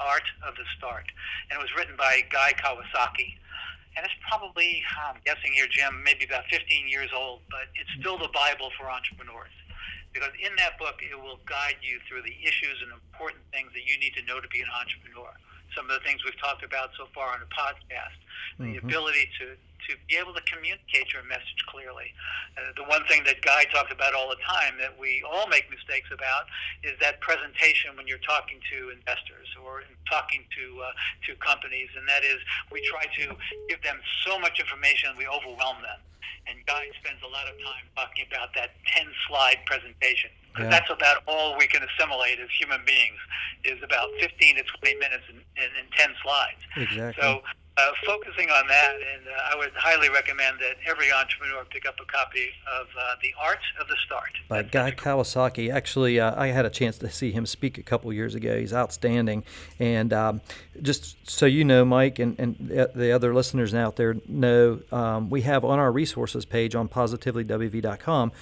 Art 0.00 0.26
of 0.46 0.54
the 0.56 0.64
Start. 0.76 1.04
And 1.50 1.58
it 1.58 1.62
was 1.62 1.72
written 1.76 1.96
by 1.96 2.22
Guy 2.30 2.52
Kawasaki. 2.56 3.36
And 3.96 4.06
it's 4.08 4.16
probably, 4.24 4.80
I'm 4.96 5.20
guessing 5.24 5.52
here, 5.52 5.68
Jim, 5.68 6.00
maybe 6.00 6.24
about 6.24 6.48
15 6.48 6.64
years 6.88 7.10
old, 7.12 7.44
but 7.50 7.68
it's 7.76 7.90
mm-hmm. 7.92 8.00
still 8.00 8.16
the 8.16 8.32
Bible 8.32 8.72
for 8.78 8.88
entrepreneurs. 8.88 9.52
Because 10.12 10.32
in 10.40 10.52
that 10.56 10.76
book, 10.78 11.00
it 11.00 11.16
will 11.16 11.40
guide 11.48 11.80
you 11.80 12.00
through 12.08 12.22
the 12.22 12.36
issues 12.44 12.80
and 12.84 12.92
important 12.92 13.44
things 13.52 13.72
that 13.72 13.84
you 13.84 13.96
need 14.00 14.12
to 14.16 14.24
know 14.24 14.40
to 14.40 14.48
be 14.48 14.60
an 14.60 14.68
entrepreneur. 14.72 15.32
Some 15.76 15.88
of 15.88 15.94
the 15.96 16.04
things 16.04 16.24
we've 16.24 16.38
talked 16.38 16.64
about 16.64 16.90
so 16.96 17.08
far 17.14 17.32
on 17.32 17.40
the 17.40 17.50
podcast, 17.50 18.16
the 18.58 18.76
mm-hmm. 18.76 18.86
ability 18.86 19.28
to, 19.40 19.56
to 19.56 19.90
be 20.08 20.16
able 20.20 20.34
to 20.36 20.44
communicate 20.44 21.12
your 21.12 21.24
message 21.24 21.64
clearly. 21.66 22.12
Uh, 22.56 22.76
the 22.76 22.84
one 22.84 23.04
thing 23.08 23.24
that 23.24 23.40
Guy 23.40 23.64
talks 23.72 23.90
about 23.90 24.14
all 24.14 24.28
the 24.28 24.40
time 24.44 24.76
that 24.78 24.92
we 24.92 25.24
all 25.24 25.48
make 25.48 25.70
mistakes 25.72 26.12
about 26.12 26.46
is 26.84 26.92
that 27.00 27.20
presentation 27.20 27.96
when 27.96 28.06
you're 28.06 28.22
talking 28.22 28.60
to 28.70 28.92
investors 28.92 29.48
or 29.64 29.82
talking 30.08 30.44
to 30.52 30.64
uh, 30.84 30.92
to 31.26 31.36
companies, 31.40 31.88
and 31.96 32.04
that 32.08 32.22
is 32.22 32.38
we 32.70 32.84
try 32.84 33.08
to 33.22 33.32
give 33.68 33.80
them 33.82 33.96
so 34.26 34.38
much 34.38 34.60
information 34.60 35.16
we 35.16 35.26
overwhelm 35.26 35.80
them. 35.80 36.00
And 36.46 36.58
Guy 36.66 36.90
spends 36.98 37.22
a 37.22 37.30
lot 37.30 37.46
of 37.46 37.54
time 37.62 37.86
talking 37.94 38.26
about 38.26 38.50
that 38.58 38.74
10 38.92 39.06
slide 39.28 39.62
presentation. 39.64 40.30
Yeah. 40.58 40.68
That's 40.68 40.90
about 40.90 41.22
all 41.26 41.56
we 41.58 41.66
can 41.66 41.82
assimilate 41.82 42.38
as 42.38 42.48
human 42.58 42.80
beings 42.84 43.18
is 43.64 43.82
about 43.82 44.08
15 44.20 44.56
to 44.56 44.62
20 44.62 44.98
minutes 44.98 45.24
in, 45.28 45.36
in, 45.56 45.70
in 45.80 45.90
10 45.96 46.10
slides. 46.22 46.60
Exactly. 46.76 47.22
So 47.22 47.42
uh, 47.78 47.90
focusing 48.04 48.50
on 48.50 48.66
that, 48.68 48.94
and 48.94 49.26
uh, 49.26 49.54
I 49.54 49.56
would 49.56 49.72
highly 49.74 50.10
recommend 50.10 50.58
that 50.60 50.76
every 50.86 51.10
entrepreneur 51.10 51.64
pick 51.70 51.86
up 51.86 51.94
a 52.02 52.04
copy 52.04 52.50
of 52.78 52.86
uh, 52.98 53.14
The 53.22 53.32
Art 53.40 53.60
of 53.80 53.88
the 53.88 53.96
Start. 54.04 54.30
By 54.48 54.62
Guy 54.62 54.90
Kawasaki. 54.90 55.72
Actually, 55.72 56.20
uh, 56.20 56.38
I 56.38 56.48
had 56.48 56.66
a 56.66 56.70
chance 56.70 56.98
to 56.98 57.10
see 57.10 57.30
him 57.32 57.46
speak 57.46 57.78
a 57.78 57.82
couple 57.82 58.12
years 58.12 58.34
ago. 58.34 58.58
He's 58.58 58.74
outstanding. 58.74 59.44
And 59.78 60.12
um, 60.12 60.42
just 60.82 61.16
so 61.28 61.46
you 61.46 61.64
know, 61.64 61.84
Mike, 61.84 62.18
and, 62.18 62.38
and 62.38 62.56
the 62.94 63.10
other 63.10 63.32
listeners 63.32 63.72
out 63.72 63.96
there 63.96 64.16
know, 64.28 64.80
um, 64.92 65.30
we 65.30 65.40
have 65.42 65.64
on 65.64 65.78
our 65.78 65.90
resources 65.90 66.44
page 66.44 66.74
on 66.74 66.88
positivelywv.com 66.90 68.32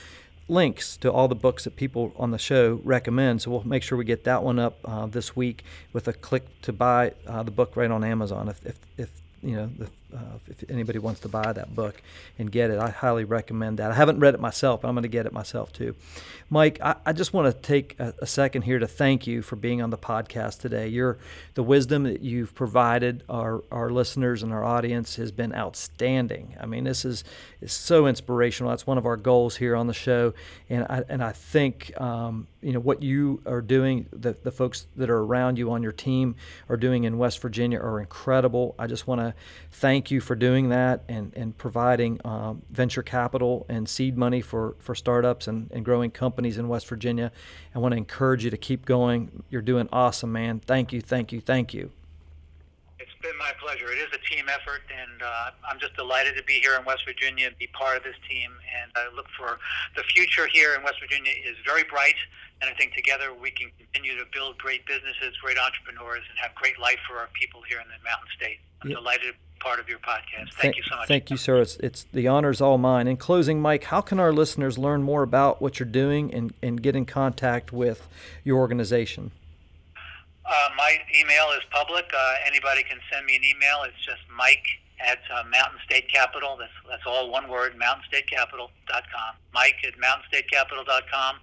links 0.51 0.97
to 0.99 1.11
all 1.11 1.29
the 1.29 1.35
books 1.35 1.65
that 1.65 1.77
people 1.77 2.13
on 2.17 2.31
the 2.31 2.39
show 2.39 2.81
recommend. 2.85 3.43
So 3.43 3.51
we'll 3.51 3.65
make 3.65 3.83
sure 3.83 3.97
we 3.97 4.05
get 4.05 4.25
that 4.25 4.43
one 4.43 4.59
up 4.59 4.79
uh, 4.85 5.07
this 5.07 5.37
week 5.37 5.65
with 5.93 6.09
a 6.09 6.13
click 6.13 6.45
to 6.63 6.73
buy 6.73 7.13
uh, 7.27 7.43
the 7.43 7.51
book 7.51 7.77
right 7.77 7.91
on 7.91 8.05
Amazon. 8.05 8.49
If, 8.49 8.65
if, 8.67 8.79
if 8.99 9.11
you 9.43 9.57
know, 9.57 9.71
the, 9.79 9.85
uh, 10.15 10.39
if 10.49 10.69
anybody 10.69 10.99
wants 10.99 11.21
to 11.21 11.29
buy 11.29 11.53
that 11.53 11.75
book 11.75 12.03
and 12.39 12.51
get 12.53 12.71
it, 12.71 12.79
I 12.79 12.91
highly 12.91 13.25
recommend 13.25 13.79
that. 13.79 13.91
I 13.91 13.95
haven't 13.95 14.19
read 14.21 14.35
it 14.35 14.41
myself, 14.41 14.83
but 14.83 14.89
I'm 14.89 14.95
going 14.95 15.03
to 15.03 15.09
get 15.09 15.25
it 15.25 15.33
myself 15.33 15.73
too. 15.73 15.95
Mike, 16.51 16.79
I, 16.83 16.97
I 17.07 17.13
just 17.13 17.33
want 17.33 17.55
to 17.55 17.63
take 17.63 17.99
a, 17.99 18.13
a, 18.19 18.27
second 18.27 18.63
here 18.63 18.79
to 18.79 18.87
thank 18.87 19.27
you 19.27 19.41
for 19.41 19.57
being 19.57 19.81
on 19.81 19.91
the 19.91 19.99
podcast 19.99 20.61
today. 20.61 20.89
Your 20.89 21.19
the 21.55 21.63
wisdom 21.63 22.03
that 22.03 22.21
you've 22.21 22.55
provided 22.55 23.23
our, 23.29 23.63
our 23.71 23.89
listeners 23.89 24.43
and 24.43 24.53
our 24.53 24.65
audience 24.65 25.17
has 25.17 25.31
been 25.33 25.55
outstanding. 25.55 26.57
I 26.61 26.67
mean, 26.67 26.85
this 26.85 27.05
is, 27.05 27.25
is 27.61 27.73
so 27.73 28.07
inspirational. 28.07 28.71
That's 28.71 28.87
one 28.87 28.99
of 28.99 29.07
our 29.07 29.17
goals 29.17 29.57
here 29.57 29.75
on 29.75 29.87
the 29.87 29.95
show, 29.95 30.35
and 30.69 30.85
I 30.85 31.05
and 31.09 31.23
I 31.23 31.33
think 31.33 31.99
um, 32.01 32.47
you 32.63 32.73
know 32.73 32.81
what 32.81 33.03
you 33.03 33.41
are 33.47 33.63
doing, 33.63 34.07
the 34.13 34.33
the 34.33 34.51
folks 34.51 34.87
that 34.97 35.09
are 35.09 35.19
around 35.19 35.59
you 35.59 35.71
on 35.73 35.83
your 35.83 35.93
team 35.93 36.37
are 36.69 36.77
doing 36.77 37.05
in 37.05 37.17
West 37.17 37.41
Virginia 37.41 37.79
are 37.79 38.01
incredible. 38.01 38.75
I 38.79 38.87
just 38.87 39.07
want 39.07 39.21
to 39.21 39.35
thank 39.71 40.11
you 40.11 40.21
for 40.21 40.35
doing 40.35 40.69
that 40.69 41.03
and 41.09 41.33
and 41.35 41.57
providing 41.57 42.21
um, 42.25 42.63
venture 42.71 43.03
capital 43.03 43.67
and 43.69 43.89
seed 43.89 44.17
money 44.19 44.41
for 44.41 44.77
for 44.79 44.95
startups 44.95 45.49
and, 45.49 45.71
and 45.73 45.85
growing 45.85 46.11
companies 46.11 46.59
in 46.59 46.69
West 46.69 46.87
Virginia. 46.89 47.33
I 47.75 47.79
want 47.79 47.93
to 47.93 47.97
encourage 47.99 48.45
you 48.45 48.51
to 48.51 48.59
keep 48.59 48.85
going. 48.85 49.43
You're 49.49 49.63
doing 49.63 49.89
awesome, 49.93 50.33
man. 50.33 50.61
Thank 50.61 50.93
you, 50.93 51.01
thank 51.01 51.33
you, 51.33 51.41
thank 51.41 51.73
you 51.73 51.91
It's 52.99 53.11
been 53.23 53.37
my 53.39 53.53
pleasure. 53.63 53.91
It 53.91 53.99
is 53.99 54.09
a 54.13 54.35
team 54.35 54.47
effort, 54.49 54.83
and 54.91 55.23
uh, 55.23 55.51
I'm 55.69 55.79
just 55.79 55.97
delighted 55.97 56.37
to 56.37 56.43
be 56.45 56.61
here 56.61 56.77
in 56.79 56.85
West 56.85 57.05
Virginia 57.07 57.47
and 57.47 57.59
be 57.59 57.69
part 57.69 57.97
of 57.97 58.03
this 58.05 58.17
team. 58.29 58.51
And 58.83 58.93
I 58.97 59.15
look 59.15 59.27
for 59.39 59.59
the 59.97 60.03
future 60.15 60.47
here 60.53 60.75
in 60.75 60.83
West 60.83 61.01
Virginia 61.01 61.33
is 61.33 61.57
very 61.65 61.85
bright, 61.85 62.17
and 62.61 62.71
I 62.71 62.75
think 62.75 62.95
together 62.95 63.33
we 63.33 63.51
can 63.51 63.71
continue 63.79 64.17
to 64.19 64.25
build 64.33 64.59
great 64.59 64.87
businesses, 64.87 65.37
great 65.43 65.59
entrepreneurs, 65.59 66.23
and 66.29 66.39
have 66.39 66.55
great 66.55 66.79
life 66.79 66.99
for 67.09 67.17
our 67.17 67.29
people 67.33 67.63
here 67.63 67.79
in 67.81 67.87
the 67.89 68.03
Mountain 68.05 68.29
State. 68.37 68.59
I'm 68.83 68.91
yep. 68.91 68.99
delighted 68.99 69.35
part 69.61 69.79
of 69.79 69.89
your 69.89 69.99
podcast. 69.99 70.53
Thank, 70.55 70.61
thank, 70.61 70.77
you 70.77 70.83
so 70.83 70.97
much. 70.97 71.09
Thank 71.09 71.31
you, 71.31 71.37
sir. 71.37 71.61
It's, 71.61 71.77
it's 71.77 72.07
the 72.13 72.29
honor's 72.29 72.61
all 72.61 72.79
mine. 72.79 73.07
In 73.07 73.17
closing, 73.17 73.61
Mike, 73.61 73.85
how 73.85 74.01
can 74.01 74.19
our 74.19 74.33
listeners 74.33 74.79
learn 74.79 75.03
more 75.03 75.23
about 75.23 75.61
what 75.63 75.79
you're 75.79 75.89
doing 75.89 76.35
and, 76.35 76.53
and 76.63 76.83
get 76.83 76.97
in 76.97 77.07
contact 77.07 77.73
with 77.73 78.09
your 78.43 78.59
organization? 78.59 79.31
Uh, 80.45 80.69
my 80.77 80.99
email 81.19 81.51
is 81.57 81.63
public. 81.71 82.11
Uh, 82.13 82.35
anybody 82.47 82.83
can 82.83 82.99
send 83.13 83.25
me 83.25 83.37
an 83.37 83.45
email. 83.45 83.85
It's 83.85 84.05
just 84.05 84.21
Mike 84.37 84.65
at 84.99 85.21
uh, 85.33 85.45
Mountain 85.49 85.79
State 85.85 86.11
Capital. 86.13 86.57
That's 86.59 86.73
that's 86.89 87.03
all 87.07 87.31
one 87.31 87.49
word. 87.49 87.75
MountainStateCapital.com. 87.79 89.35
Mike 89.55 89.77
at 89.87 89.95
MountainStateCapital.com. 89.95 91.37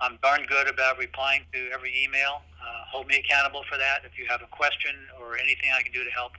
I'm 0.00 0.18
darn 0.22 0.44
good 0.48 0.68
about 0.68 0.98
replying 0.98 1.42
to 1.52 1.70
every 1.72 1.92
email. 2.04 2.42
Uh, 2.60 2.84
hold 2.90 3.06
me 3.06 3.16
accountable 3.16 3.64
for 3.68 3.78
that. 3.78 4.02
If 4.04 4.18
you 4.18 4.26
have 4.28 4.42
a 4.42 4.46
question 4.46 4.94
or 5.20 5.36
anything 5.36 5.70
I 5.76 5.82
can 5.82 5.92
do 5.92 6.04
to 6.04 6.10
help, 6.10 6.32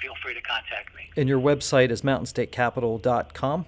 feel 0.00 0.14
free 0.22 0.34
to 0.34 0.40
contact 0.40 0.94
me. 0.94 1.10
And 1.16 1.28
your 1.28 1.40
website 1.40 1.90
is 1.90 2.02
MountainStateCapital.com. 2.02 3.66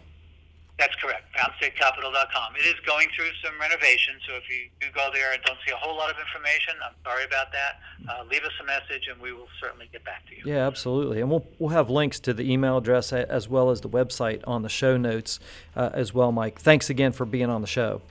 That's 0.79 0.95
correct. 0.97 1.25
MountainStateCapital.com. 1.37 2.57
It 2.57 2.67
is 2.67 2.75
going 2.85 3.07
through 3.15 3.29
some 3.45 3.53
renovation, 3.61 4.15
so 4.27 4.35
if 4.35 4.43
you 4.51 4.69
do 4.81 4.87
go 4.95 5.11
there 5.13 5.33
and 5.33 5.41
don't 5.45 5.59
see 5.65 5.73
a 5.73 5.77
whole 5.77 5.97
lot 5.97 6.11
of 6.11 6.17
information, 6.19 6.75
I'm 6.85 6.95
sorry 7.05 7.25
about 7.25 7.53
that. 7.53 7.79
Uh, 8.09 8.25
leave 8.25 8.43
us 8.43 8.53
a 8.61 8.65
message, 8.65 9.07
and 9.11 9.21
we 9.21 9.33
will 9.33 9.49
certainly 9.61 9.89
get 9.93 10.05
back 10.05 10.27
to 10.29 10.37
you. 10.37 10.43
Yeah, 10.45 10.67
absolutely. 10.67 11.21
And 11.21 11.31
we'll 11.31 11.47
we'll 11.59 11.71
have 11.71 11.89
links 11.89 12.19
to 12.21 12.35
the 12.35 12.51
email 12.51 12.79
address 12.79 13.13
as 13.13 13.49
well 13.49 13.71
as 13.71 13.83
the 13.83 13.89
website 13.89 14.43
on 14.45 14.63
the 14.63 14.69
show 14.69 14.97
notes 14.97 15.39
uh, 15.77 15.91
as 15.93 16.13
well, 16.13 16.33
Mike. 16.33 16.61
Thanks 16.61 16.91
again 16.91 17.13
for 17.13 17.27
being 17.27 17.51
on 17.51 17.61
the 17.61 17.69
show. 17.69 18.03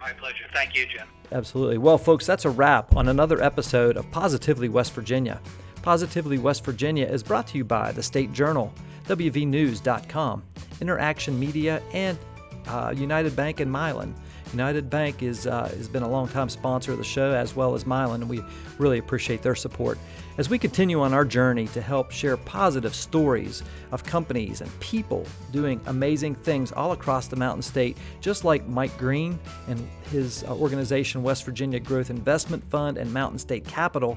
My 0.00 0.12
pleasure. 0.12 0.44
Thank 0.52 0.74
you, 0.76 0.86
Jim. 0.86 1.06
Absolutely. 1.32 1.78
Well, 1.78 1.98
folks, 1.98 2.24
that's 2.26 2.44
a 2.44 2.50
wrap 2.50 2.96
on 2.96 3.08
another 3.08 3.42
episode 3.42 3.96
of 3.96 4.10
Positively 4.10 4.68
West 4.68 4.92
Virginia. 4.94 5.40
Positively 5.82 6.38
West 6.38 6.64
Virginia 6.64 7.06
is 7.06 7.22
brought 7.22 7.46
to 7.48 7.58
you 7.58 7.64
by 7.64 7.92
the 7.92 8.02
State 8.02 8.32
Journal, 8.32 8.72
WVNews.com. 9.06 10.42
Interaction 10.80 11.38
Media, 11.38 11.82
and 11.92 12.18
uh, 12.66 12.94
United 12.96 13.34
Bank 13.34 13.60
and 13.60 13.72
Mylan. 13.72 14.14
United 14.52 14.88
Bank 14.88 15.22
is, 15.22 15.46
uh, 15.46 15.68
has 15.68 15.88
been 15.88 16.02
a 16.02 16.08
long-time 16.08 16.48
sponsor 16.48 16.92
of 16.92 16.98
the 16.98 17.04
show, 17.04 17.32
as 17.32 17.54
well 17.54 17.74
as 17.74 17.84
Mylan, 17.84 18.16
and 18.16 18.28
we 18.28 18.42
really 18.78 18.98
appreciate 18.98 19.42
their 19.42 19.54
support. 19.54 19.98
As 20.38 20.48
we 20.48 20.58
continue 20.58 21.00
on 21.00 21.12
our 21.12 21.24
journey 21.24 21.66
to 21.68 21.80
help 21.80 22.10
share 22.10 22.36
positive 22.36 22.94
stories 22.94 23.62
of 23.92 24.04
companies 24.04 24.60
and 24.60 24.80
people 24.80 25.26
doing 25.52 25.80
amazing 25.86 26.34
things 26.36 26.72
all 26.72 26.92
across 26.92 27.26
the 27.26 27.36
Mountain 27.36 27.62
State, 27.62 27.96
just 28.20 28.44
like 28.44 28.66
Mike 28.68 28.96
Green 28.96 29.38
and 29.66 29.88
his 30.10 30.44
uh, 30.44 30.54
organization, 30.54 31.22
West 31.22 31.44
Virginia 31.44 31.80
Growth 31.80 32.10
Investment 32.10 32.62
Fund 32.70 32.98
and 32.98 33.12
Mountain 33.12 33.38
State 33.38 33.66
Capital, 33.66 34.16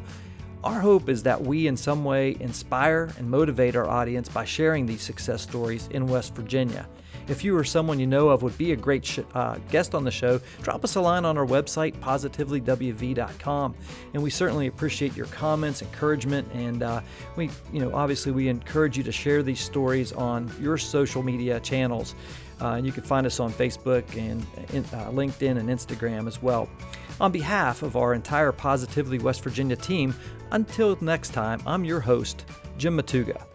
our 0.64 0.80
hope 0.80 1.10
is 1.10 1.24
that 1.24 1.42
we, 1.42 1.66
in 1.66 1.76
some 1.76 2.04
way, 2.04 2.38
inspire 2.40 3.10
and 3.18 3.28
motivate 3.28 3.76
our 3.76 3.90
audience 3.90 4.30
by 4.30 4.46
sharing 4.46 4.86
these 4.86 5.02
success 5.02 5.42
stories 5.42 5.88
in 5.88 6.06
West 6.06 6.36
Virginia. 6.36 6.88
If 7.28 7.44
you 7.44 7.56
or 7.56 7.64
someone 7.64 8.00
you 8.00 8.08
know 8.08 8.30
of 8.30 8.44
would 8.44 8.58
be 8.58 8.72
a 8.72 8.76
great 8.76 9.06
sh- 9.06 9.20
uh, 9.34 9.58
guest 9.70 9.96
on 9.96 10.04
the 10.04 10.12
show, 10.12 10.40
drop 10.62 10.84
us 10.84 10.96
a 10.96 11.02
line 11.02 11.26
on 11.26 11.38
our 11.38 11.46
website, 11.46 11.94
positivelywv.com. 12.00 13.76
And 14.14 14.24
we 14.24 14.30
certainly 14.30 14.68
appreciate 14.68 15.16
your 15.16 15.28
comments, 15.28 15.82
encouragement, 15.82 16.48
and 16.54 16.84
uh, 16.84 17.02
we, 17.36 17.50
you 17.72 17.80
know, 17.80 17.94
obviously 17.94 18.32
we 18.32 18.48
encourage 18.48 18.98
you 18.98 19.04
to 19.04 19.12
share 19.12 19.44
these 19.44 19.60
stories 19.60 20.12
on 20.14 20.52
your 20.60 20.78
social 20.78 21.24
media 21.24 21.60
channels. 21.60 22.16
Uh, 22.62 22.76
and 22.76 22.86
you 22.86 22.92
can 22.92 23.04
find 23.04 23.26
us 23.26 23.40
on 23.40 23.52
Facebook 23.52 24.04
and 24.16 24.42
uh, 24.94 25.10
LinkedIn 25.10 25.58
and 25.58 25.68
Instagram 25.68 26.28
as 26.28 26.42
well. 26.42 26.70
On 27.20 27.32
behalf 27.32 27.82
of 27.82 27.96
our 27.96 28.14
entire 28.14 28.52
Positively 28.52 29.20
West 29.20 29.44
Virginia 29.44 29.76
team, 29.76 30.14
until 30.52 30.98
next 31.02 31.34
time, 31.34 31.62
I'm 31.66 31.86
your 31.86 32.00
host, 32.00 32.46
Jim 32.78 32.98
Matuga. 32.98 33.51